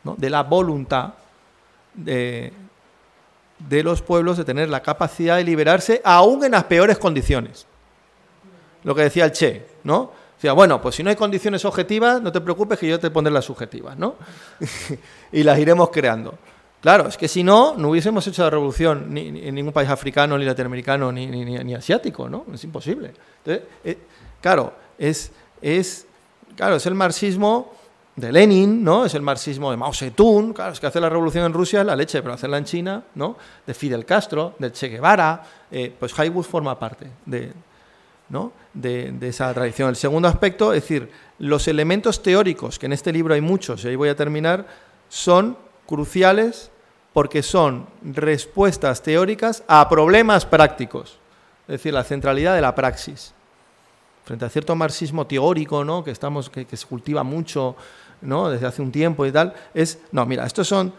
[0.02, 0.16] ¿no?
[0.18, 1.14] de la voluntad
[1.94, 2.52] de,
[3.58, 7.66] de los pueblos de tener la capacidad de liberarse aún en las peores condiciones.
[8.84, 10.12] Lo que decía el Che, ¿no?
[10.38, 13.32] Sea, bueno, pues si no hay condiciones objetivas, no te preocupes que yo te pondré
[13.32, 14.14] las subjetivas, ¿no?
[15.32, 16.38] y las iremos creando.
[16.80, 20.38] Claro, es que si no, no hubiésemos hecho la revolución ni, en ningún país africano,
[20.38, 22.46] ni latinoamericano, ni, ni, asiático, ¿no?
[22.54, 23.12] Es imposible.
[23.38, 23.98] Entonces, eh,
[24.40, 26.06] claro, es, es,
[26.54, 27.74] claro, es el marxismo
[28.18, 29.04] de Lenin, ¿no?
[29.04, 31.94] Es el marxismo de Mao Zedong, claro, es que hacer la revolución en Rusia la
[31.94, 33.36] leche, pero hacerla en China, ¿no?
[33.64, 37.52] De Fidel Castro, de Che Guevara, eh, pues Haywood forma parte de,
[38.28, 38.52] ¿no?
[38.74, 39.88] de, esa tradición.
[39.88, 43.88] El segundo aspecto, es decir, los elementos teóricos, que en este libro hay muchos, y
[43.88, 44.66] ahí voy a terminar,
[45.08, 45.56] son
[45.86, 46.70] cruciales
[47.12, 51.18] porque son respuestas teóricas a problemas prácticos,
[51.62, 53.32] es decir, la centralidad de la praxis.
[54.24, 56.04] Frente a cierto marxismo teórico, ¿no?
[56.04, 57.76] que, estamos, que se cultiva mucho
[58.20, 58.50] ¿no?
[58.50, 60.92] desde hace un tiempo y tal, es, no, mira, estos son,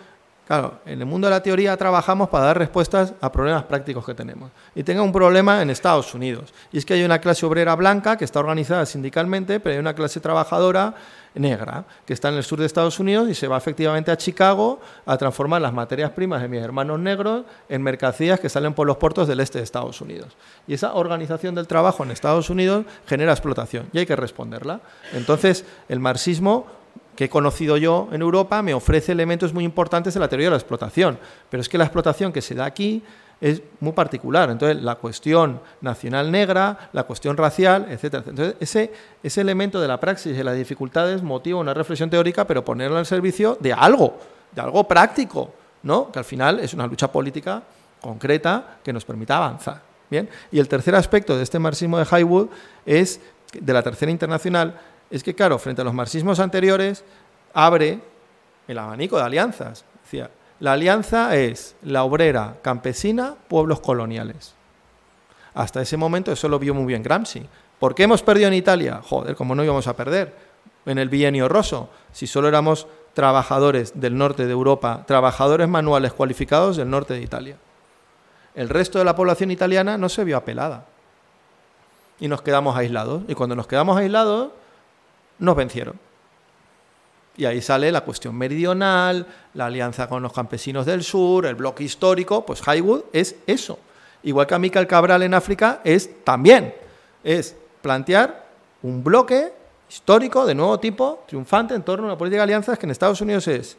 [0.48, 4.14] claro, en el mundo de la teoría trabajamos para dar respuestas a problemas prácticos que
[4.14, 4.52] tenemos.
[4.76, 8.18] Y tengo un problema en Estados Unidos, y es que hay una clase obrera blanca
[8.18, 10.96] que está organizada sindicalmente, pero hay una clase trabajadora
[11.36, 14.80] negra, que está en el sur de Estados Unidos y se va efectivamente a Chicago
[15.06, 18.98] a transformar las materias primas de mis hermanos negros en mercancías que salen por los
[18.98, 20.36] puertos del este de Estados Unidos.
[20.68, 24.82] Y esa organización del trabajo en Estados Unidos genera explotación y hay que responderla.
[25.14, 26.68] Entonces, el marxismo
[27.20, 30.52] que he conocido yo en Europa me ofrece elementos muy importantes de la teoría de
[30.52, 33.04] la explotación, pero es que la explotación que se da aquí
[33.42, 34.50] es muy particular.
[34.50, 38.24] Entonces, la cuestión nacional negra, la cuestión racial, etc.
[38.26, 42.64] Entonces, ese, ese elemento de la praxis de las dificultades motiva una reflexión teórica, pero
[42.64, 44.18] ponerlo al servicio de algo,
[44.56, 45.54] de algo práctico,
[45.84, 46.14] ¿no?
[46.14, 47.62] que al final es una lucha política
[48.00, 49.82] concreta que nos permita avanzar.
[50.10, 50.30] Bien.
[50.54, 52.48] Y el tercer aspecto de este marxismo de Highwood
[52.86, 53.20] es,
[53.60, 57.04] de la tercera internacional, es que, claro, frente a los marxismos anteriores,
[57.54, 58.00] abre
[58.68, 59.86] el abanico de alianzas.
[60.04, 60.30] Decía,
[60.60, 64.54] la alianza es la obrera, campesina, pueblos coloniales.
[65.54, 67.46] Hasta ese momento eso lo vio muy bien Gramsci.
[67.80, 69.02] ¿Por qué hemos perdido en Italia?
[69.04, 70.34] Joder, como no íbamos a perder
[70.86, 76.78] en el bienio rosso, si solo éramos trabajadores del norte de Europa, trabajadores manuales cualificados
[76.78, 77.58] del norte de Italia.
[78.56, 80.86] El resto de la población italiana no se vio apelada.
[82.20, 83.24] Y nos quedamos aislados.
[83.28, 84.52] Y cuando nos quedamos aislados,
[85.40, 85.96] nos vencieron.
[87.38, 91.84] Y ahí sale la cuestión meridional, la alianza con los campesinos del sur, el bloque
[91.84, 93.80] histórico, pues Highwood es eso.
[94.24, 96.76] Igual que Amical Cabral en África es también,
[97.24, 98.46] es plantear
[98.82, 99.54] un bloque
[99.90, 103.22] histórico de nuevo tipo, triunfante en torno a una política de alianzas que en Estados
[103.22, 103.78] Unidos es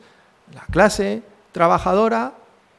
[0.55, 2.33] la clase trabajadora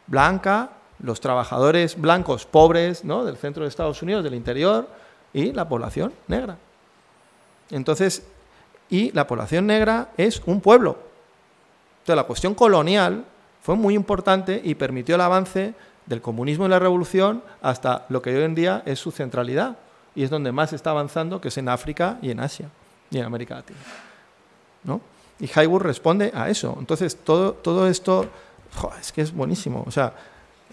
[0.08, 3.24] blanca, los trabajadores blancos pobres ¿no?
[3.24, 4.88] del centro de Estados Unidos, del interior,
[5.34, 6.58] y la población negra.
[7.70, 8.24] Entonces,
[8.92, 11.00] y la población negra es un pueblo.
[12.02, 13.26] Entonces la cuestión colonial
[13.64, 15.74] fue muy importante y permitió el avance
[16.06, 19.78] del comunismo y la revolución hasta lo que hoy en día es su centralidad
[20.14, 22.70] y es donde más está avanzando, que es en África y en Asia
[23.10, 23.80] y en América Latina.
[24.84, 25.00] ¿no?
[25.40, 26.76] Y Haywood responde a eso.
[26.78, 28.28] Entonces, todo, todo esto
[29.00, 29.84] es que es buenísimo.
[29.88, 30.14] O sea,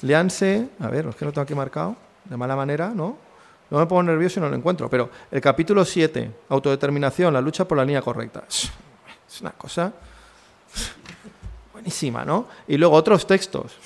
[0.00, 3.16] leanse, a ver, es que no tengo aquí marcado, de mala manera, ¿no?
[3.70, 4.88] No me pongo nervioso y no lo encuentro.
[4.88, 8.44] Pero el capítulo 7, autodeterminación, la lucha por la línea correcta.
[8.48, 9.92] Es una cosa
[11.72, 12.48] buenísima, ¿no?
[12.66, 13.76] Y luego otros textos.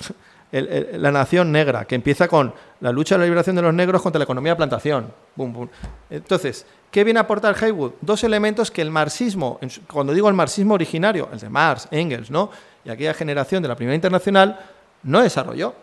[0.51, 4.19] la nación negra, que empieza con la lucha de la liberación de los negros contra
[4.19, 5.11] la economía de plantación.
[5.35, 5.67] Bum, bum.
[6.09, 7.93] Entonces, ¿qué viene a aportar Haywood?
[8.01, 9.59] Dos elementos que el marxismo,
[9.91, 12.51] cuando digo el marxismo originario, el de Marx, Engels, ¿no?
[12.85, 14.59] y aquella generación de la Primera Internacional,
[15.03, 15.73] no desarrolló.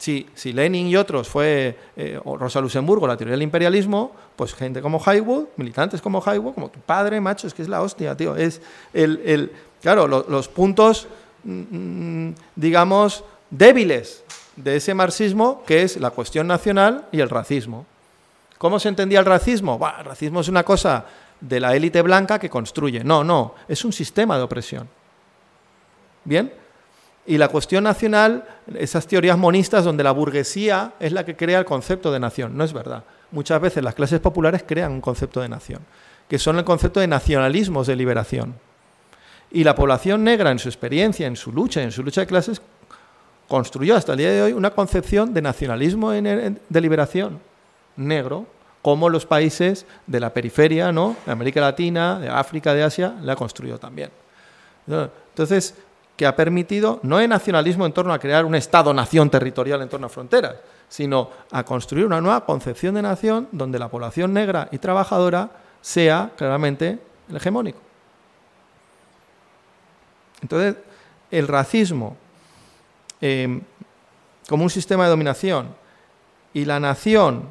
[0.00, 4.98] Si, Lenin y otros fue eh, Rosa Luxemburgo, la teoría del imperialismo, pues gente como
[5.04, 8.34] Haywood, militantes como Haywood, como tu padre, macho, es que es la hostia, tío.
[8.34, 8.62] Es
[8.94, 11.06] el, el- claro, lo- los puntos,
[11.44, 14.24] mm, digamos, débiles
[14.56, 17.84] de ese marxismo, que es la cuestión nacional y el racismo.
[18.56, 19.78] ¿Cómo se entendía el racismo?
[19.98, 21.04] El racismo es una cosa
[21.42, 23.04] de la élite blanca que construye.
[23.04, 24.88] No, no, es un sistema de opresión.
[26.24, 26.50] ¿Bien?
[27.26, 28.44] Y la cuestión nacional,
[28.74, 32.64] esas teorías monistas donde la burguesía es la que crea el concepto de nación, no
[32.64, 33.04] es verdad.
[33.30, 35.80] Muchas veces las clases populares crean un concepto de nación,
[36.28, 38.54] que son el concepto de nacionalismos de liberación.
[39.52, 42.62] Y la población negra, en su experiencia, en su lucha, en su lucha de clases,
[43.48, 47.40] construyó hasta el día de hoy una concepción de nacionalismo de liberación
[47.96, 48.46] negro,
[48.82, 51.16] como los países de la periferia, ¿no?
[51.26, 54.10] de América Latina, de África, de Asia, la ha construido también.
[54.86, 55.74] Entonces,
[56.20, 60.06] que ha permitido no el nacionalismo en torno a crear un Estado-nación territorial en torno
[60.06, 60.56] a fronteras,
[60.86, 65.48] sino a construir una nueva concepción de nación donde la población negra y trabajadora
[65.80, 66.98] sea claramente
[67.30, 67.78] el hegemónico.
[70.42, 70.76] Entonces,
[71.30, 72.18] el racismo
[73.22, 73.62] eh,
[74.46, 75.68] como un sistema de dominación
[76.52, 77.50] y la nación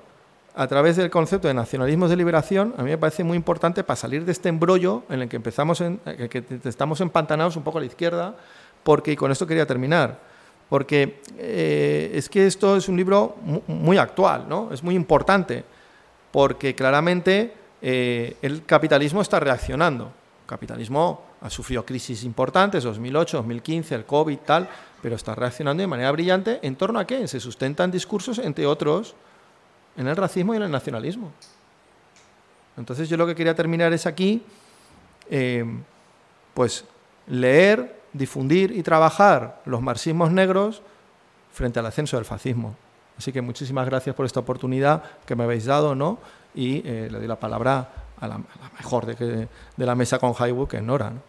[0.59, 3.95] a través del concepto de nacionalismos de liberación, a mí me parece muy importante para
[3.95, 7.77] salir de este embrollo en el que empezamos, en, el que estamos empantanados un poco
[7.77, 8.35] a la izquierda,
[8.83, 10.19] porque, y con esto quería terminar,
[10.67, 14.69] porque eh, es que esto es un libro mu- muy actual, ¿no?
[14.73, 15.63] es muy importante,
[16.31, 20.11] porque claramente eh, el capitalismo está reaccionando.
[20.41, 24.67] El capitalismo ha sufrido crisis importantes, 2008, 2015, el COVID, tal,
[25.01, 27.27] pero está reaccionando de manera brillante en torno a qué?
[27.29, 29.15] Se sustentan discursos, entre otros,
[29.99, 31.31] en el racismo y en el nacionalismo.
[32.77, 34.41] Entonces yo lo que quería terminar es aquí,
[35.29, 35.65] eh,
[36.53, 36.85] pues
[37.27, 40.81] leer, difundir y trabajar los marxismos negros
[41.51, 42.75] frente al ascenso del fascismo.
[43.17, 46.19] Así que muchísimas gracias por esta oportunidad que me habéis dado, ¿no?
[46.55, 47.89] Y eh, le doy la palabra
[48.21, 48.39] a la,
[48.77, 51.09] mejor de, la mesa con Highwood, que es Nora.
[51.09, 51.28] ¿no?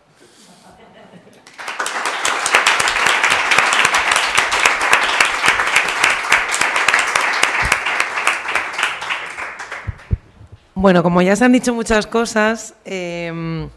[10.81, 13.69] Bueno, como ya se han dicho muchas cosas, eh,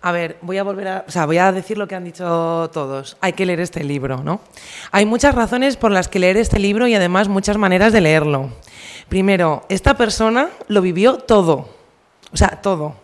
[0.00, 2.70] a ver, voy a volver a, o sea, voy a decir lo que han dicho
[2.72, 3.18] todos.
[3.20, 4.40] Hay que leer este libro, ¿no?
[4.90, 8.48] Hay muchas razones por las que leer este libro y además muchas maneras de leerlo.
[9.10, 11.68] Primero, esta persona lo vivió todo,
[12.32, 12.94] o sea, todo.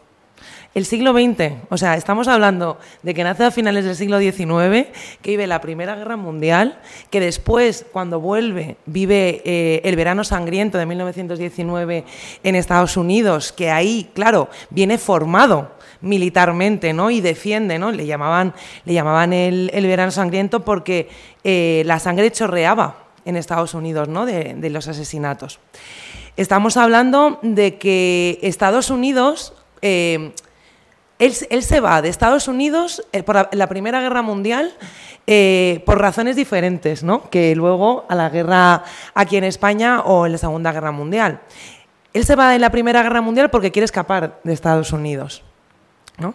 [0.76, 4.88] El siglo XX, o sea, estamos hablando de que nace a finales del siglo XIX,
[5.22, 10.76] que vive la Primera Guerra Mundial, que después, cuando vuelve, vive eh, el verano sangriento
[10.76, 12.04] de 1919
[12.42, 15.70] en Estados Unidos, que ahí, claro, viene formado
[16.02, 17.10] militarmente, ¿no?
[17.10, 17.90] Y defiende, ¿no?
[17.90, 18.52] Le llamaban,
[18.84, 21.08] le llamaban el, el verano sangriento porque
[21.42, 24.26] eh, la sangre chorreaba en Estados Unidos, ¿no?
[24.26, 25.58] De, los asesinatos.
[26.36, 30.32] Estamos hablando de que Estados Unidos eh,
[31.18, 34.74] él, se va de Estados Unidos eh, por la, Primera Guerra Mundial
[35.26, 37.30] eh, por razones diferentes, ¿no?
[37.30, 41.40] Que luego a la guerra aquí en España o en la Segunda Guerra Mundial.
[42.12, 45.42] Él se va de la Primera Guerra Mundial porque quiere escapar de Estados Unidos.
[46.18, 46.34] ¿no?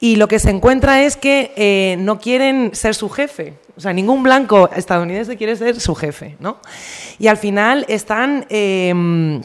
[0.00, 3.54] Y lo que se encuentra es que eh, no quieren ser su jefe.
[3.76, 6.36] O sea, ningún blanco estadounidense quiere ser su jefe.
[6.38, 6.58] ¿no?
[7.18, 9.42] Y al final están, eh,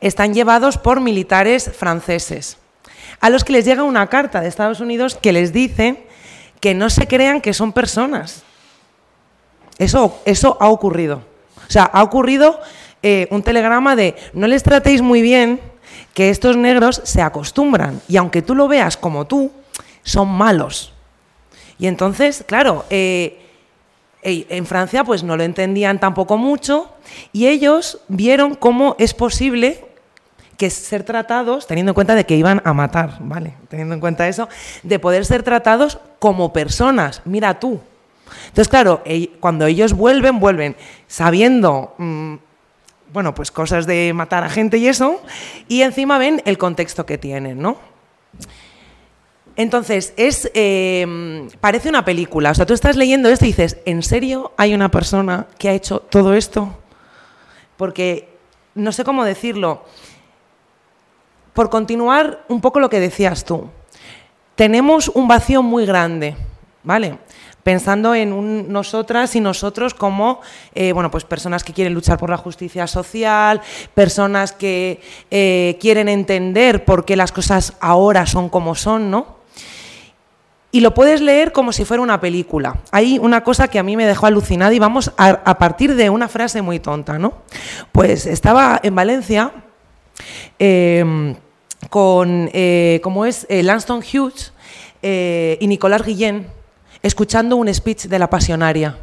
[0.00, 2.58] están llevados por militares franceses
[3.20, 6.06] a los que les llega una carta de Estados Unidos que les dice
[6.60, 8.42] que no se crean que son personas.
[9.78, 11.22] Eso, eso ha ocurrido.
[11.68, 12.60] O sea, ha ocurrido
[13.02, 15.60] eh, un telegrama de no les tratéis muy bien,
[16.14, 19.52] que estos negros se acostumbran y aunque tú lo veas como tú,
[20.02, 20.92] son malos.
[21.78, 23.38] Y entonces, claro, eh,
[24.22, 26.90] eh, en Francia pues no lo entendían tampoco mucho
[27.32, 29.84] y ellos vieron cómo es posible
[30.58, 33.54] que ser tratados, teniendo en cuenta de que iban a matar, ¿vale?
[33.68, 34.48] Teniendo en cuenta eso,
[34.82, 37.80] de poder ser tratados como personas, mira tú.
[38.48, 39.02] Entonces, claro,
[39.40, 42.34] cuando ellos vuelven, vuelven sabiendo, mm,
[43.12, 45.22] bueno, pues cosas de matar a gente y eso,
[45.68, 47.78] y encima ven el contexto que tienen, ¿no?
[49.54, 52.50] Entonces, es, eh, parece una película.
[52.50, 55.72] O sea, tú estás leyendo esto y dices, ¿en serio hay una persona que ha
[55.72, 56.76] hecho todo esto?
[57.76, 58.28] Porque,
[58.74, 59.84] no sé cómo decirlo,
[61.58, 63.68] por continuar un poco lo que decías tú,
[64.54, 66.36] tenemos un vacío muy grande,
[66.84, 67.18] ¿vale?
[67.64, 70.40] pensando en nosotras y nosotros como
[70.72, 73.60] eh, bueno, pues personas que quieren luchar por la justicia social,
[73.92, 75.00] personas que
[75.32, 79.38] eh, quieren entender por qué las cosas ahora son como son, ¿no?
[80.70, 82.76] Y lo puedes leer como si fuera una película.
[82.92, 86.28] Hay una cosa que a mí me dejó alucinada y vamos a, partir de una
[86.28, 87.32] frase muy tonta, ¿no?
[87.90, 89.50] Pues estaba en Valencia
[90.60, 91.34] eh,
[91.90, 94.52] con, eh, es eh, Lanston Hughes
[95.02, 96.48] eh, y Nicolás Guillén,
[97.02, 98.98] escuchando un speech de la pasionaria.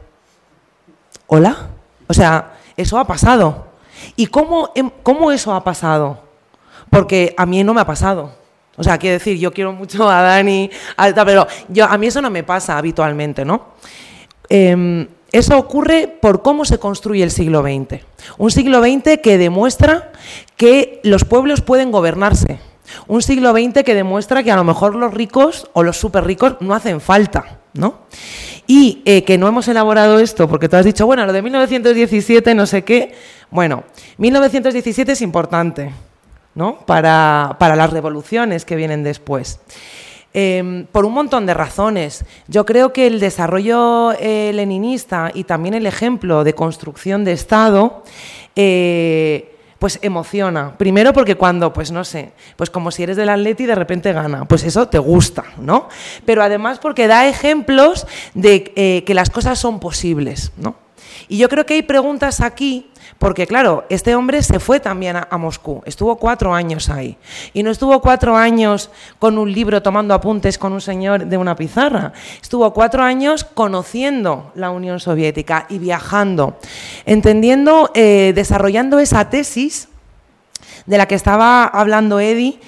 [1.27, 1.69] ¿Hola?
[2.07, 3.67] O sea, eso ha pasado.
[4.15, 4.71] ¿Y cómo,
[5.01, 6.19] cómo eso ha pasado?
[6.89, 8.31] Porque a mí no me ha pasado.
[8.77, 10.69] O sea, quiero decir, yo quiero mucho a Dani,
[11.25, 13.69] pero yo, a mí eso no me pasa habitualmente, ¿no?
[14.49, 15.07] Em,
[15.37, 18.01] eso ocurre por cómo se construye el siglo XX.
[18.37, 20.13] Un siglo XX que demuestra
[20.55, 22.59] que los pueblos pueden gobernarse.
[23.07, 26.55] Un siglo XX que demuestra que a lo mejor los ricos o los súper ricos
[26.61, 28.05] no hacen falta, ¿no?
[28.65, 32.55] Y eh, que no hemos elaborado esto, porque tú has dicho, bueno, lo de 1917,
[32.55, 33.13] no sé qué.
[33.51, 33.83] Bueno,
[34.17, 35.91] 1917 es importante,
[36.53, 36.79] ¿no?
[36.85, 39.59] Para, para las revoluciones que vienen después.
[40.37, 42.25] Eh, por un montón de razones.
[42.49, 48.03] Yo creo que el desarrollo eh, leninista y también el ejemplo de construcción de Estado,
[48.53, 50.77] eh, pues emociona.
[50.77, 54.43] Primero porque cuando, pues no sé, pues como si eres del Atleti de repente gana,
[54.43, 55.87] pues eso te gusta, ¿no?
[56.25, 60.75] Pero además porque da ejemplos de eh, que las cosas son posibles, ¿no?
[61.29, 65.37] Y yo creo que hay preguntas aquí, porque claro, este hombre se fue también a,
[65.37, 67.17] Moscú, estuvo cuatro años ahí.
[67.53, 68.89] Y no estuvo cuatro años
[69.19, 74.51] con un libro tomando apuntes con un señor de una pizarra, estuvo cuatro años conociendo
[74.55, 76.57] la Unión Soviética y viajando,
[77.05, 79.89] entendiendo, eh, desarrollando esa tesis
[80.85, 82.59] de la que estaba hablando Eddie,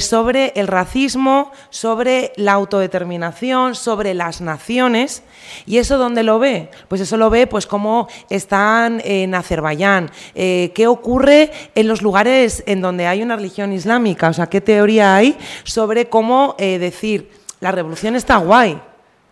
[0.00, 5.22] sobre el racismo, sobre la autodeterminación, sobre las naciones.
[5.66, 6.70] ¿Y eso dónde lo ve?
[6.88, 12.62] Pues eso lo ve pues cómo están en Azerbaiyán, eh, qué ocurre en los lugares
[12.66, 17.30] en donde hay una religión islámica, o sea, qué teoría hay sobre cómo eh, decir,
[17.60, 18.80] la revolución está guay,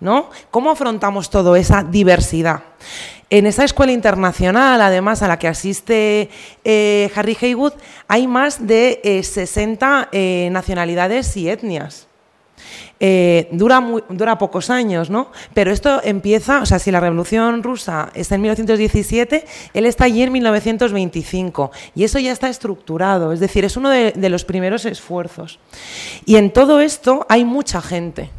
[0.00, 0.30] ¿no?
[0.50, 2.62] ¿Cómo afrontamos toda esa diversidad?
[3.34, 6.30] En esa escuela internacional, además, a la que asiste
[6.62, 7.72] eh, Harry Haywood,
[8.06, 12.06] hay más de eh, 60 eh, nacionalidades y etnias.
[13.00, 15.32] Eh, dura, dura pocos años, ¿no?
[15.52, 20.22] Pero esto empieza, o sea, si la Revolución Rusa está en 1917, él está allí
[20.22, 25.58] en 1925 y eso ya está estructurado, es decir, es uno de los primeros esfuerzos.
[26.24, 28.30] Y en todo esto hay mucha gente.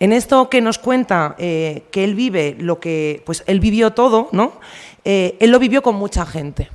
[0.00, 4.28] En esto que nos cuenta eh, que él vive lo que, pues él vivió todo,
[4.32, 4.52] ¿no?
[5.04, 6.68] Eh, él lo vivió con mucha gente.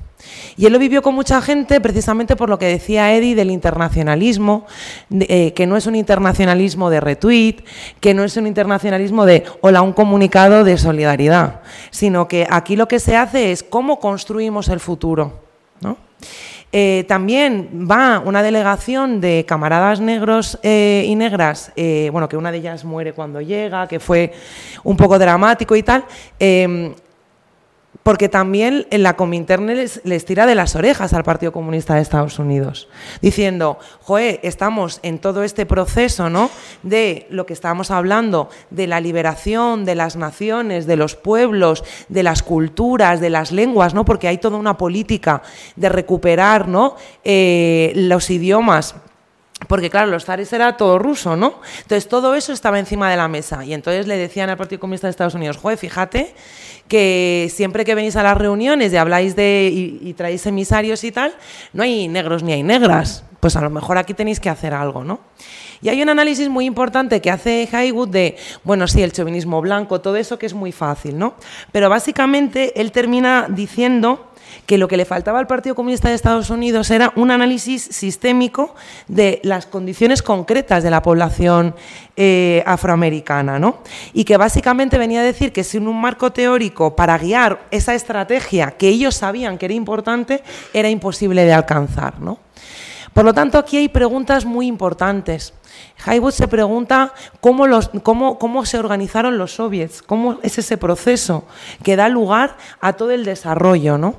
[0.56, 4.66] Y él lo vivió con mucha gente precisamente por lo que decía Eddie del internacionalismo,
[5.10, 7.56] eh, que no es un internacionalismo de retweet,
[8.00, 11.60] que no es un internacionalismo de hola, un comunicado de solidaridad,
[11.90, 15.44] sino que aquí lo que se hace es cómo construimos el futuro.
[15.80, 15.98] ¿no?
[16.76, 22.50] Eh, también va una delegación de camaradas negros eh, y negras, eh, bueno, que una
[22.50, 24.32] de ellas muere cuando llega, que fue
[24.82, 26.04] un poco dramático y tal,
[28.04, 32.38] porque también en la Comintern les, tira de las orejas al Partido Comunista de Estados
[32.38, 32.86] Unidos,
[33.22, 36.50] diciendo, joe, estamos en todo este proceso, ¿no?
[36.82, 42.22] De lo que estábamos hablando, de la liberación de las naciones, de los pueblos, de
[42.22, 44.04] las culturas, de las lenguas, ¿no?
[44.04, 45.42] Porque hay toda una política
[45.74, 46.96] de recuperar, ¿no?
[47.24, 48.96] Eh, los idiomas
[49.68, 51.60] porque claro, los zares era todo ruso, ¿no?
[51.82, 55.06] Entonces todo eso estaba encima de la mesa y entonces le decían al Partido Comunista
[55.06, 56.34] de Estados Unidos, joder, fíjate
[56.88, 61.12] que siempre que venís a las reuniones y habláis de y, y traéis emisarios y
[61.12, 61.34] tal,
[61.72, 63.24] no hay negros ni hay negras.
[63.40, 65.20] Pues a lo mejor aquí tenéis que hacer algo, ¿no?
[65.84, 70.00] Y hay un análisis muy importante que hace Haywood de, bueno, sí, el chauvinismo blanco,
[70.00, 71.34] todo eso que es muy fácil, ¿no?
[71.72, 74.30] Pero básicamente él termina diciendo
[74.64, 78.74] que lo que le faltaba al Partido Comunista de Estados Unidos era un análisis sistémico
[79.08, 81.74] de las condiciones concretas de la población
[82.16, 83.80] eh, afroamericana, ¿no?
[84.14, 88.70] Y que básicamente venía a decir que sin un marco teórico para guiar esa estrategia
[88.70, 92.38] que ellos sabían que era importante, era imposible de alcanzar, ¿no?
[93.12, 95.52] Por lo tanto, aquí hay preguntas muy importantes.
[96.04, 101.44] Haywood se pregunta cómo, los, cómo, cómo se organizaron los soviets, cómo es ese proceso
[101.82, 103.96] que da lugar a todo el desarrollo.
[103.98, 104.14] ¿no?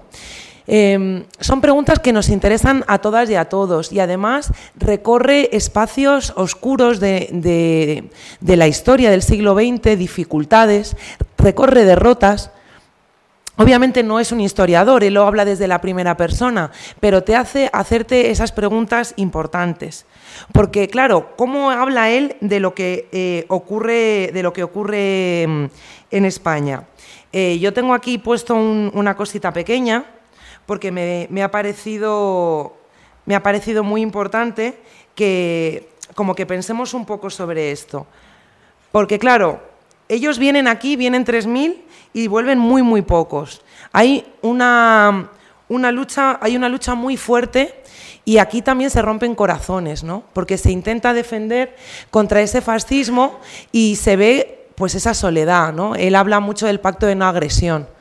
[0.67, 6.33] Eh, son preguntas que nos interesan a todas y a todos y además recorre espacios
[6.35, 8.09] oscuros de,
[8.39, 10.97] de la historia del siglo XX, dificultades,
[11.37, 12.51] recorre derrotas
[13.57, 17.69] Obviamente no es un historiador, él lo habla desde la primera persona, pero te hace
[17.71, 20.05] hacerte esas preguntas importantes.
[20.51, 25.65] Porque, claro, ¿cómo habla él de lo que eh, ocurre, de lo que ocurre mm,
[26.11, 26.83] en España?
[27.31, 30.03] Eh, yo tengo aquí puesto una cosita pequeña,
[30.65, 32.75] porque me, ha parecido,
[33.25, 34.77] me ha parecido muy importante
[35.13, 38.05] que como que pensemos un poco sobre esto.
[38.91, 39.61] Porque, claro,
[40.09, 41.84] ellos vienen aquí, vienen 3.000
[42.15, 43.61] y vuelven muy, muy pocos.
[43.91, 45.31] Hay una,
[45.67, 47.83] una, lucha, hay una lucha muy fuerte
[48.23, 50.23] y aquí también se rompen corazones, ¿no?
[50.31, 51.75] Porque se intenta defender
[52.11, 53.41] contra ese fascismo
[53.73, 55.93] y se ve pues esa soledad, ¿no?
[55.95, 57.93] Él habla mucho del pacto de no agresión.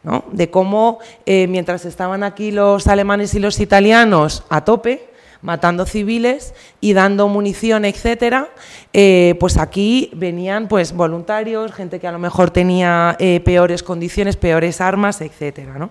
[0.00, 0.24] ¿no?
[0.30, 5.10] de cómo eh, mientras estaban aquí los alemanes y los italianos a tope,
[5.42, 8.48] matando civiles y dando munición, etcétera,
[8.92, 14.36] eh, pues aquí venían pues voluntarios, gente que a lo mejor tenía eh, peores condiciones,
[14.36, 15.90] peores armas, etcétera, ¿no?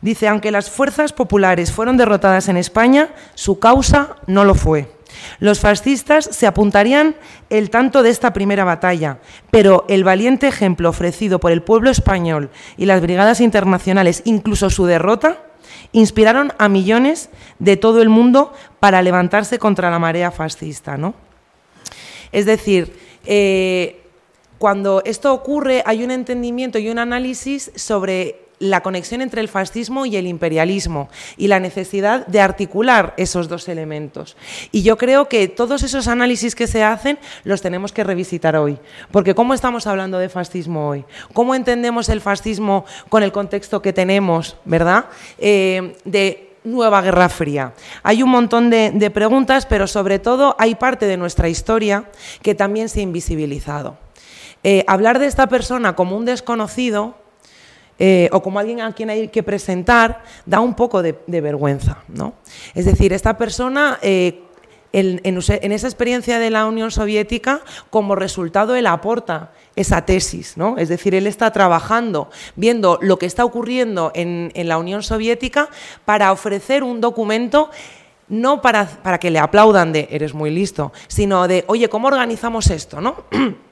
[0.00, 4.88] Dice, aunque las fuerzas populares fueron derrotadas en España, su causa no lo fue.
[5.38, 7.16] Los fascistas se apuntarían
[7.50, 9.18] el tanto de esta primera batalla,
[9.50, 14.86] pero el valiente ejemplo ofrecido por el pueblo español y las brigadas internacionales, incluso su
[14.86, 15.38] derrota,
[15.96, 20.98] inspiraron a millones de todo el mundo para levantarse contra la marea fascista.
[20.98, 21.14] ¿no?
[22.32, 22.92] Es decir,
[23.24, 24.02] eh,
[24.58, 30.06] cuando esto ocurre hay un entendimiento y un análisis sobre la conexión entre el fascismo
[30.06, 34.36] y el imperialismo y la necesidad de articular esos dos elementos.
[34.72, 38.78] Y yo creo que todos esos análisis que se hacen los tenemos que revisitar hoy.
[39.10, 41.04] Porque ¿cómo estamos hablando de fascismo hoy?
[41.32, 45.06] ¿Cómo entendemos el fascismo con el contexto que tenemos, verdad?
[45.38, 47.72] Eh, de nueva Guerra Fría.
[48.02, 52.10] Hay un montón de, preguntas, pero sobre todo hay parte de nuestra historia
[52.42, 53.96] que también se ha invisibilizado.
[54.64, 57.14] Eh, hablar de esta persona como un desconocido
[57.98, 62.02] eh, o como alguien a quien hay que presentar, da un poco de, vergüenza.
[62.08, 62.34] ¿no?
[62.74, 64.42] Es decir, esta persona, eh,
[64.92, 70.78] en, esa experiencia de la Unión Soviética, como resultado él aporta esa tesis, ¿no?
[70.78, 75.68] Es decir, él está trabajando, viendo lo que está ocurriendo en, la Unión Soviética
[76.06, 77.70] para ofrecer un documento
[78.28, 82.70] no para, para que le aplaudan de eres muy listo, sino de, oye, ¿cómo organizamos
[82.70, 83.00] esto?
[83.00, 83.24] ¿no?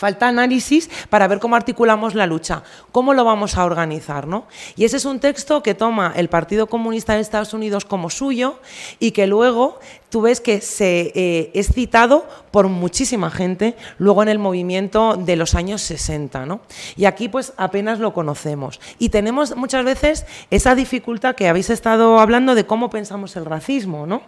[0.00, 4.26] Falta análisis para ver cómo articulamos la lucha, cómo lo vamos a organizar.
[4.26, 4.46] ¿no?
[4.74, 8.60] Y ese es un texto que toma el Partido Comunista de Estados Unidos como suyo
[8.98, 9.78] y que luego
[10.08, 15.36] tú ves que se, eh, es citado por muchísima gente luego en el movimiento de
[15.36, 16.46] los años 60.
[16.46, 16.62] ¿no?
[16.96, 18.80] Y aquí pues apenas lo conocemos.
[18.98, 24.06] Y tenemos muchas veces esa dificultad que habéis estado hablando de cómo pensamos el racismo.
[24.06, 24.22] ¿no?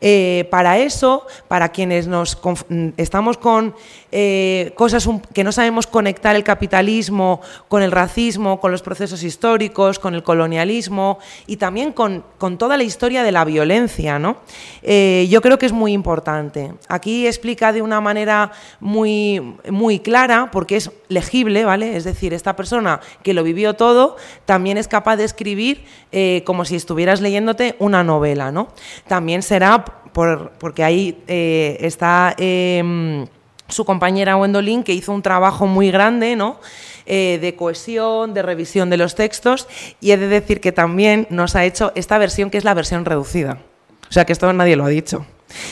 [0.00, 2.38] Eh, para eso, para quienes nos
[2.96, 3.74] estamos con
[4.12, 9.98] eh, cosas que no sabemos conectar el capitalismo con el racismo, con los procesos históricos,
[9.98, 12.24] con el colonialismo y también con,
[12.58, 14.36] toda la historia de la violencia, ¿no?
[14.82, 16.74] Eh, yo creo que es muy importante.
[16.88, 21.96] Aquí explica de una manera muy, muy clara, porque es legible, ¿vale?
[21.96, 25.84] Es decir, esta persona que lo vivió todo también es capaz de escribir
[26.44, 28.68] como si estuvieras leyéndote una novela, ¿no?
[29.08, 33.26] También será porque ahí eh, está em,
[33.72, 36.60] su compañera Wendolin, que hizo un trabajo muy grande, ¿no?
[37.06, 39.66] Eh, de cohesión, de revisión de los textos,
[40.00, 43.04] y he de decir que también nos ha hecho esta versión que es la versión
[43.04, 43.58] reducida.
[44.08, 45.26] O sea que esto nadie lo ha dicho.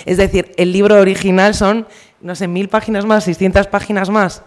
[0.07, 1.87] Es decir, el libro original son,
[2.21, 4.43] no sé, mil páginas más, 600 páginas más.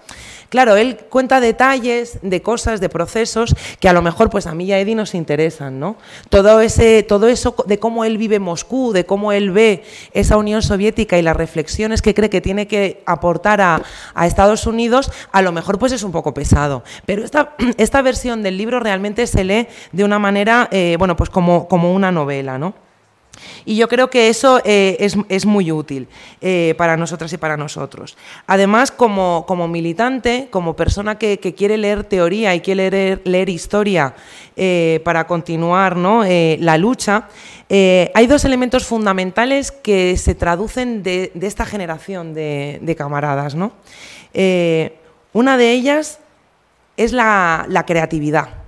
[0.49, 4.65] Claro, él cuenta detalles de cosas, de procesos que a lo mejor pues a mí
[4.65, 5.95] y a Eddie nos interesan, ¿no?
[6.29, 10.61] Todo, ese, todo eso de cómo él vive Moscú, de cómo él ve esa Unión
[10.61, 13.81] Soviética y las reflexiones que cree que tiene que aportar a,
[14.23, 16.83] Estados Unidos, a lo mejor pues es un poco pesado.
[17.07, 21.31] Pero esta, esta versión del libro realmente se lee de una manera, eh, bueno, pues
[21.31, 22.82] como, como una novela, ¿no?
[23.65, 26.07] Y yo creo que eso eh, es, muy útil
[26.41, 28.17] eh, para nosotras y para nosotros.
[28.47, 34.15] Además, como, militante, como persona que, quiere leer teoría y quiere leer, leer historia
[34.55, 37.27] eh, para continuar la lucha,
[37.69, 43.55] hay dos elementos fundamentales que se traducen de, esta generación de, camaradas.
[45.33, 46.19] una de ellas
[46.97, 48.62] es la creatividad.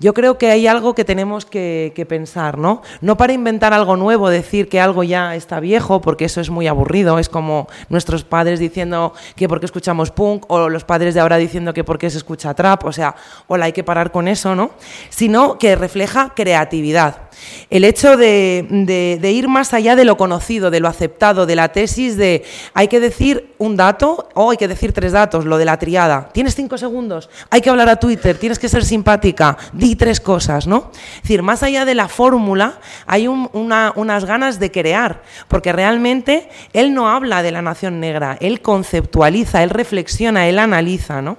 [0.00, 2.82] Yo creo que hay algo que tenemos que, pensar, ¿no?
[3.02, 6.66] No para inventar algo nuevo, decir que algo ya está viejo, porque eso es muy
[6.66, 11.36] aburrido, es como nuestros padres diciendo que porque escuchamos punk, o los padres de ahora
[11.36, 13.14] diciendo que porque se escucha trap, o sea,
[13.46, 14.70] hola, hay que parar con eso, ¿no?
[15.10, 17.28] Sino que refleja creatividad.
[17.68, 22.16] El hecho de ir más allá de lo conocido, de lo aceptado, de la tesis
[22.16, 22.44] de
[22.74, 26.30] hay que decir un dato o hay que decir tres datos, lo de la triada.
[26.32, 30.66] Tienes cinco segundos, hay que hablar a Twitter, tienes que ser simpática, di tres cosas,
[30.66, 30.90] ¿no?
[31.16, 35.72] Es decir, más allá de la fórmula, hay un, una, unas ganas de crear, porque
[35.72, 41.38] realmente él no habla de la nación negra, él conceptualiza, él reflexiona, él analiza, ¿no?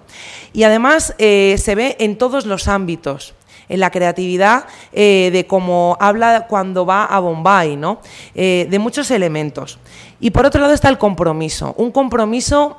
[0.53, 3.33] Y además eh, se ve en todos los ámbitos
[3.69, 8.01] en la creatividad eh, de cómo habla cuando va a Bombay, ¿no?
[8.35, 9.79] Eh, de muchos elementos.
[10.19, 12.77] Y por otro lado está el compromiso, un compromiso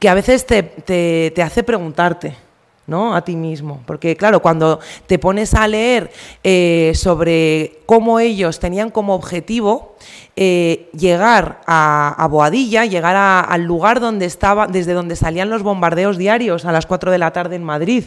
[0.00, 2.45] que a veces te, te hace preguntarte,
[2.86, 3.14] ¿no?
[3.14, 3.82] a ti mismo.
[3.86, 6.10] Porque claro, cuando te pones a leer
[6.44, 9.96] eh, sobre cómo ellos tenían como objetivo
[10.38, 16.66] eh, llegar a, Boadilla, llegar al lugar donde estaba, desde donde salían los bombardeos diarios
[16.66, 18.04] a las 4 de la tarde en Madrid,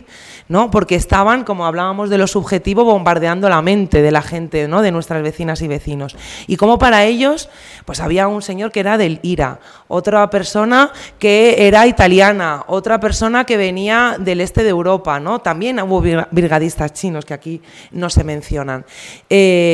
[0.47, 0.69] ¿no?
[0.69, 4.84] Porque estaban, como hablábamos de lo subjetivo, bombardeando la mente de la gente, ¿no?
[4.84, 6.15] De nuestras vecinas y vecinos.
[6.45, 7.49] Y como para ellos,
[7.85, 13.45] pues había un señor que era del IRA, otra persona que era italiana, otra persona
[13.45, 15.39] que venía del este de Europa, ¿no?
[15.39, 15.99] También hubo
[16.30, 17.61] brigadistas chinos que aquí
[17.91, 18.85] no se mencionan.
[19.31, 19.69] Eh,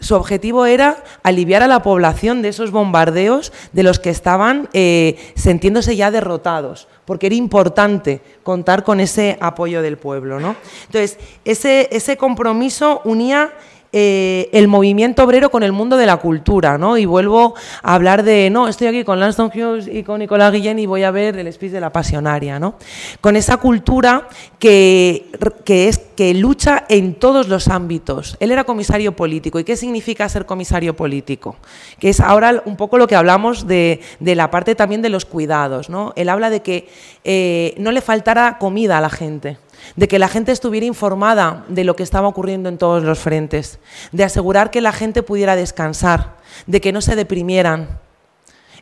[0.00, 5.32] su objetivo era aliviar a la población de esos bombardeos de los que estaban eh,
[5.34, 10.38] sintiéndose ya derrotados, porque era importante contar con ese apoyo del pueblo.
[10.38, 10.56] ¿no?
[10.86, 13.50] Entonces, ese, ese compromiso unía
[13.92, 16.98] eh, el movimiento obrero con el mundo de la cultura, ¿no?
[16.98, 20.78] Y vuelvo a hablar de, no, estoy aquí con Lanston Hughes y con Nicolás Guillén
[20.78, 22.74] y voy a ver el speech de la pasionaria, ¿no?
[23.22, 24.28] Con esa cultura
[24.58, 25.30] que,
[25.64, 28.36] que, es, que lucha en todos los ámbitos.
[28.40, 29.58] Él era comisario político.
[29.58, 31.56] ¿Y qué significa ser comisario político?
[31.98, 35.24] Que es ahora un poco lo que hablamos de, de la parte también de los
[35.24, 36.12] cuidados, ¿no?
[36.14, 36.88] Él habla de que
[37.24, 39.56] eh, no le faltara comida a la gente
[39.96, 43.78] de que la gente estuviera informada de lo que estaba ocurriendo en todos los frentes,
[44.12, 46.36] de asegurar que la gente pudiera descansar,
[46.66, 48.00] de que no se deprimieran.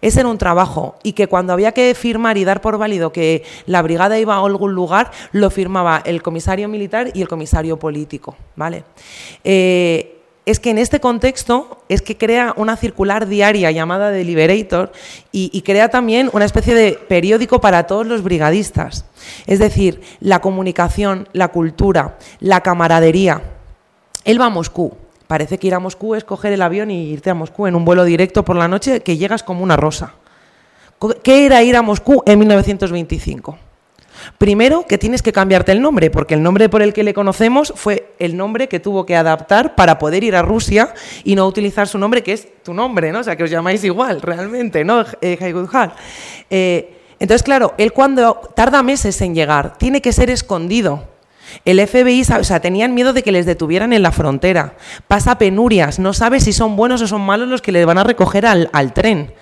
[0.03, 3.45] Ese era un trabajo y que cuando había que firmar y dar por válido que
[3.65, 8.37] la brigada iba a algún lugar, lo firmaba el comisario militar y el comisario político.
[8.57, 8.85] ¿vale?
[9.43, 10.16] Eh,
[10.47, 14.93] es que en este contexto es que crea una circular diaria llamada The Liberator
[15.33, 19.05] y, crea también una especie de periódico para todos los brigadistas.
[19.47, 23.43] Es decir, la comunicación, la cultura, la camaradería.
[24.25, 24.95] Él va a Moscú.
[25.27, 27.85] Parece que ir a Moscú es coger el avión y irte a Moscú en un
[27.85, 30.15] vuelo directo por la noche que llegas como una rosa.
[31.25, 33.59] ¿Qué era ir a Moscú en 1925?
[34.39, 37.73] Primero, que tienes que cambiarte el nombre, porque el nombre por el que le conocemos
[37.77, 40.95] fue el nombre que tuvo que adaptar para poder ir a Rusia
[41.25, 43.21] y no utilizar su nombre, que es tu nombre, ¿no?
[43.21, 45.03] O sea, que os llamáis igual, realmente, ¿no?
[45.21, 45.39] Eh,
[46.51, 51.09] eh, entonces, claro, él cuando tarda meses en llegar, tiene que ser escondido.
[51.65, 54.75] El FBI, o sea, tenían miedo de que les detuvieran en la frontera.
[55.07, 58.05] Pasa penurias, no sabe si son buenos o son malos los que le van a
[58.05, 59.33] recoger al, al tren.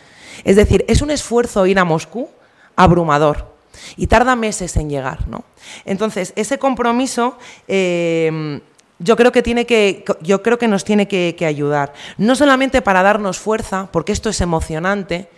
[0.45, 2.29] Es decir, es un esfuerzo ir a Moscú
[2.77, 3.54] abrumador
[3.97, 5.29] y tarda meses en llegar.
[5.29, 5.45] ¿no?
[5.85, 7.39] Entonces, ese compromiso
[7.69, 8.61] eh,
[8.99, 13.03] yo, creo que tiene que, yo creo que nos tiene que ayudar, no solamente para
[13.03, 15.29] darnos fuerza, porque esto es emocionante,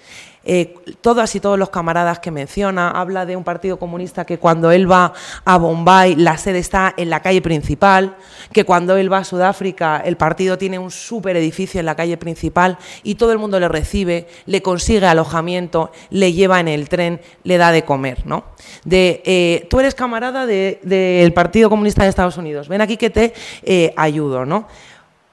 [0.47, 4.71] eh, todas y todos los camaradas que menciona, habla de un partido comunista que cuando
[4.71, 5.13] él va
[5.45, 8.17] a Bombay la sede está en la calle principal,
[8.53, 12.17] que cuando él va a Sudáfrica el partido tiene un súper edificio en la calle
[12.17, 17.21] principal y todo el mundo le recibe, le consigue alojamiento, le lleva en el tren,
[17.45, 18.27] le da de comer.
[18.27, 18.45] ¿no?
[18.85, 23.11] De, eh, tú eres camarada del de, Partido Comunista de Estados Unidos, ven aquí que
[23.11, 24.47] te eh, ayudo.
[24.47, 24.67] ¿no?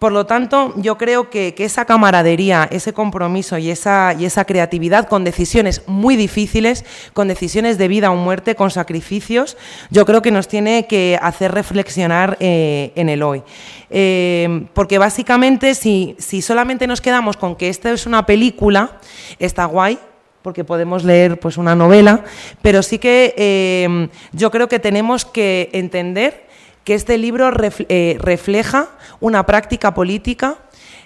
[0.04, 5.08] Por lo tanto, yo creo que, esa camaradería, ese compromiso y esa, y esa creatividad
[5.08, 9.56] con decisiones muy difíciles, con decisiones de vida o muerte, con sacrificios,
[9.92, 13.44] yo creo que nos tiene que hacer reflexionar eh, en el hoy.
[13.90, 19.00] Eh, porque básicamente, si, si solamente nos quedamos con que esta es una película,
[19.40, 19.98] está guay,
[20.42, 22.26] porque podemos leer pues una novela,
[22.62, 26.52] pero sí que eh, yo creo que tenemos que entender
[26.84, 27.52] que este libro
[27.90, 28.90] eh, refleja
[29.20, 30.58] una práctica política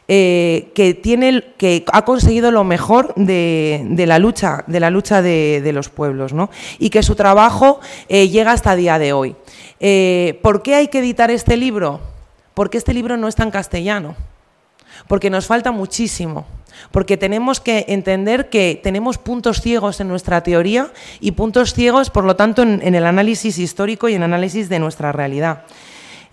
[0.07, 5.71] eh, que, tiene, que ha conseguido lo mejor de, la lucha, de, la lucha de,
[5.73, 6.49] los pueblos ¿no?
[6.79, 9.35] y que su trabajo eh, llega hasta día de hoy.
[10.41, 11.99] ¿Por qué hay que editar este libro?
[12.53, 14.15] Porque este libro no está en castellano,
[15.07, 16.45] porque nos falta muchísimo
[16.91, 22.23] porque tenemos que entender que tenemos puntos ciegos en nuestra teoría y puntos ciegos, por
[22.23, 25.63] lo tanto, en, el análisis histórico y en el análisis de nuestra realidad.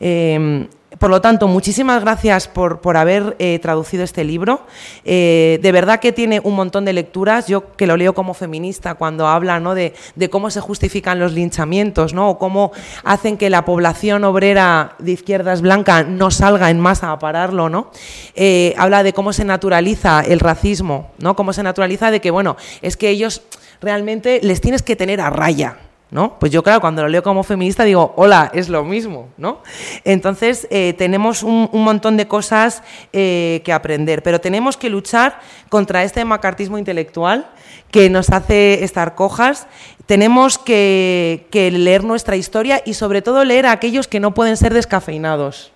[0.00, 0.68] Eh,
[0.98, 4.62] por lo tanto, muchísimas gracias por, por haber eh, traducido este libro.
[5.04, 7.46] Eh, de verdad que tiene un montón de lecturas.
[7.46, 9.74] Yo que lo leo como feminista cuando habla ¿no?
[9.74, 12.30] de, de cómo se justifican los linchamientos ¿no?
[12.30, 12.72] o cómo
[13.02, 17.68] hacen que la población obrera de izquierdas blanca no salga en masa a pararlo.
[17.68, 17.90] ¿no?
[18.34, 21.34] Eh, habla de cómo se naturaliza el racismo, ¿no?
[21.36, 23.42] cómo se naturaliza de que, bueno, es que ellos
[23.80, 25.78] realmente les tienes que tener a raya.
[26.14, 26.38] ¿No?
[26.38, 29.62] Pues yo, claro, cuando lo leo como feminista digo, hola, es lo mismo, ¿no?
[30.04, 35.40] Entonces, eh, tenemos un, un, montón de cosas eh, que aprender, pero tenemos que luchar
[35.68, 37.50] contra este macartismo intelectual
[37.90, 39.66] que nos hace estar cojas.
[40.06, 44.56] Tenemos que, que leer nuestra historia y, sobre todo, leer a aquellos que no pueden
[44.56, 45.72] ser descafeinados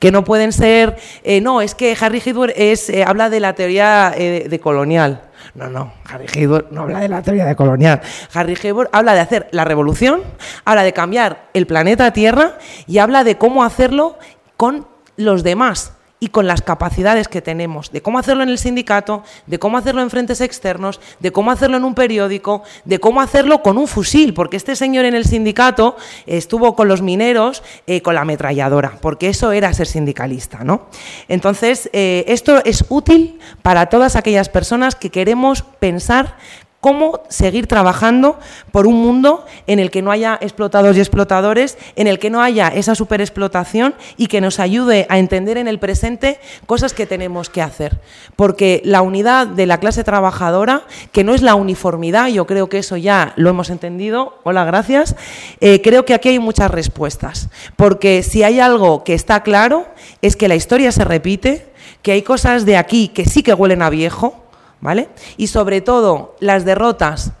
[0.00, 4.12] que no pueden ser, eh, no, es que Harry Hayward es, habla de la teoría
[4.16, 5.22] de colonial.
[5.54, 8.00] No, no, Harry Hayward no habla de la teoría de colonial.
[8.32, 10.22] Harry Hayward habla de hacer la revolución,
[10.64, 14.18] habla de cambiar el planeta Tierra y habla de cómo hacerlo
[14.56, 15.92] con los demás
[16.24, 20.00] y con las capacidades que tenemos, de cómo hacerlo en el sindicato, de cómo hacerlo
[20.00, 24.32] en frentes externos, de cómo hacerlo en un periódico, de cómo hacerlo con un fusil,
[24.32, 29.28] porque este señor en el sindicato estuvo con los mineros eh, con la ametralladora, porque
[29.28, 30.64] eso era ser sindicalista.
[30.64, 30.86] ¿no?
[31.28, 36.38] Entonces, eh, esto es útil para todas aquellas personas que queremos pensar
[36.84, 38.38] cómo seguir trabajando
[38.70, 42.42] por un mundo en el que no haya explotados y explotadores, en el que no
[42.42, 47.48] haya esa superexplotación y que nos ayude a entender en el presente cosas que tenemos
[47.48, 48.00] que hacer.
[48.36, 52.80] Porque la unidad de la clase trabajadora, que no es la uniformidad, yo creo que
[52.80, 55.16] eso ya lo hemos entendido, hola, gracias,
[55.62, 57.48] eh, creo que aquí hay muchas respuestas.
[57.76, 59.86] Porque si hay algo que está claro,
[60.20, 63.80] es que la historia se repite, que hay cosas de aquí que sí que huelen
[63.80, 64.43] a viejo,
[64.84, 65.08] ¿vale?
[65.38, 67.32] Y sobre todo, las derrotas.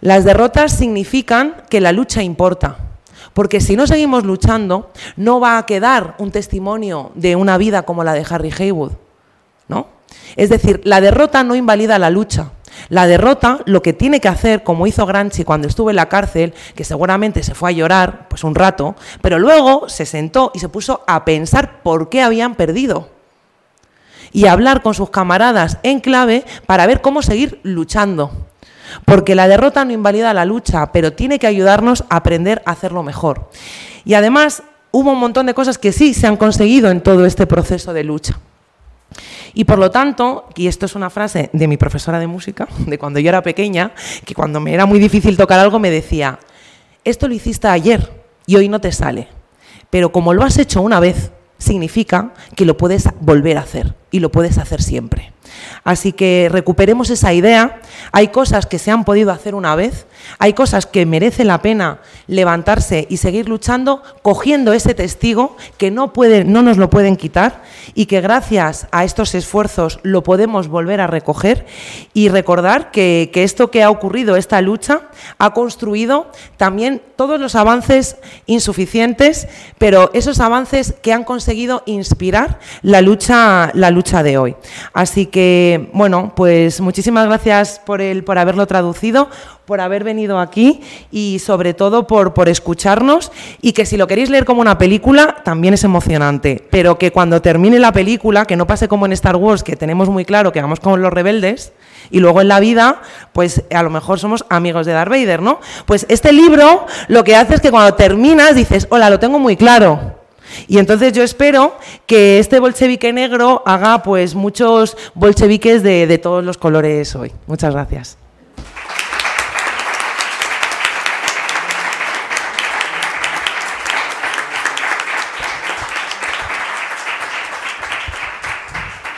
[0.00, 2.78] Las derrotas significan que la lucha importa.
[3.34, 8.04] Porque si no seguimos luchando, no va a quedar un testimonio de una vida como
[8.04, 8.92] la de Harry Haywood,
[9.68, 9.88] ¿no?
[10.34, 12.52] Es decir, la derrota no invalida la lucha.
[12.88, 16.54] La derrota lo que tiene que hacer, como hizo Gramsci cuando estuvo en la cárcel,
[16.74, 20.70] que seguramente se fue a llorar, pues un rato, pero luego se sentó y se
[20.70, 23.17] puso a pensar por qué habían perdido
[24.32, 28.30] y hablar con sus camaradas en clave para ver cómo seguir luchando.
[29.04, 33.02] Porque la derrota no invalida la lucha, pero tiene que ayudarnos a aprender a hacerlo
[33.02, 33.50] mejor.
[34.04, 37.46] Y además hubo un montón de cosas que sí se han conseguido en todo este
[37.46, 38.38] proceso de lucha.
[39.54, 42.98] Y por lo tanto, y esto es una frase de mi profesora de música, de
[42.98, 43.92] cuando yo era pequeña,
[44.24, 46.38] que cuando me era muy difícil tocar algo me decía,
[47.04, 48.12] esto lo hiciste ayer
[48.46, 49.28] y hoy no te sale,
[49.90, 54.20] pero como lo has hecho una vez, significa que lo puedes volver a hacer y
[54.20, 55.32] lo puedes hacer siempre.
[55.84, 57.80] Así que recuperemos esa idea.
[58.12, 60.06] Hay cosas que se han podido hacer una vez,
[60.38, 66.12] hay cosas que merece la pena levantarse y seguir luchando, cogiendo ese testigo que no,
[66.12, 67.62] puede, no nos lo pueden quitar
[67.94, 71.66] y que gracias a estos esfuerzos lo podemos volver a recoger
[72.12, 75.02] y recordar que, que esto que ha ocurrido, esta lucha,
[75.38, 78.16] ha construido también todos los avances
[78.46, 79.48] insuficientes,
[79.78, 84.54] pero esos avances que han conseguido inspirar la lucha, la lucha de hoy.
[84.92, 89.28] Así que, bueno, pues muchísimas gracias por, el, por haberlo traducido,
[89.66, 90.80] por haber venido aquí
[91.10, 95.38] y sobre todo por, por escucharnos y que si lo queréis leer como una película
[95.44, 99.34] también es emocionante, pero que cuando termine la película, que no pase como en Star
[99.34, 101.72] Wars, que tenemos muy claro que vamos con los rebeldes,
[102.10, 103.02] y luego en la vida,
[103.32, 105.60] pues a lo mejor somos amigos de Darth Vader, ¿no?
[105.86, 109.56] Pues este libro lo que hace es que cuando terminas dices, hola, lo tengo muy
[109.56, 110.17] claro.
[110.66, 111.76] Y entonces yo espero
[112.06, 117.32] que este bolchevique negro haga pues muchos bolcheviques de, de todos los colores hoy.
[117.46, 118.18] Muchas gracias.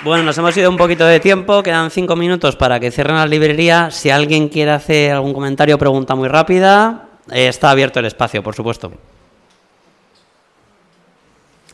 [0.03, 3.27] Bueno, nos hemos ido un poquito de tiempo, quedan cinco minutos para que cierren la
[3.27, 3.91] librería.
[3.91, 8.43] Si alguien quiere hacer algún comentario o pregunta muy rápida, eh, está abierto el espacio,
[8.43, 8.91] por supuesto.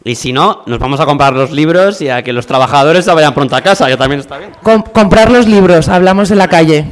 [0.07, 3.13] Y si no, nos vamos a comprar los libros y a que los trabajadores se
[3.13, 4.53] vayan pronto a casa, que también está bien.
[4.63, 6.85] Com comprar los libros, hablamos en la calle.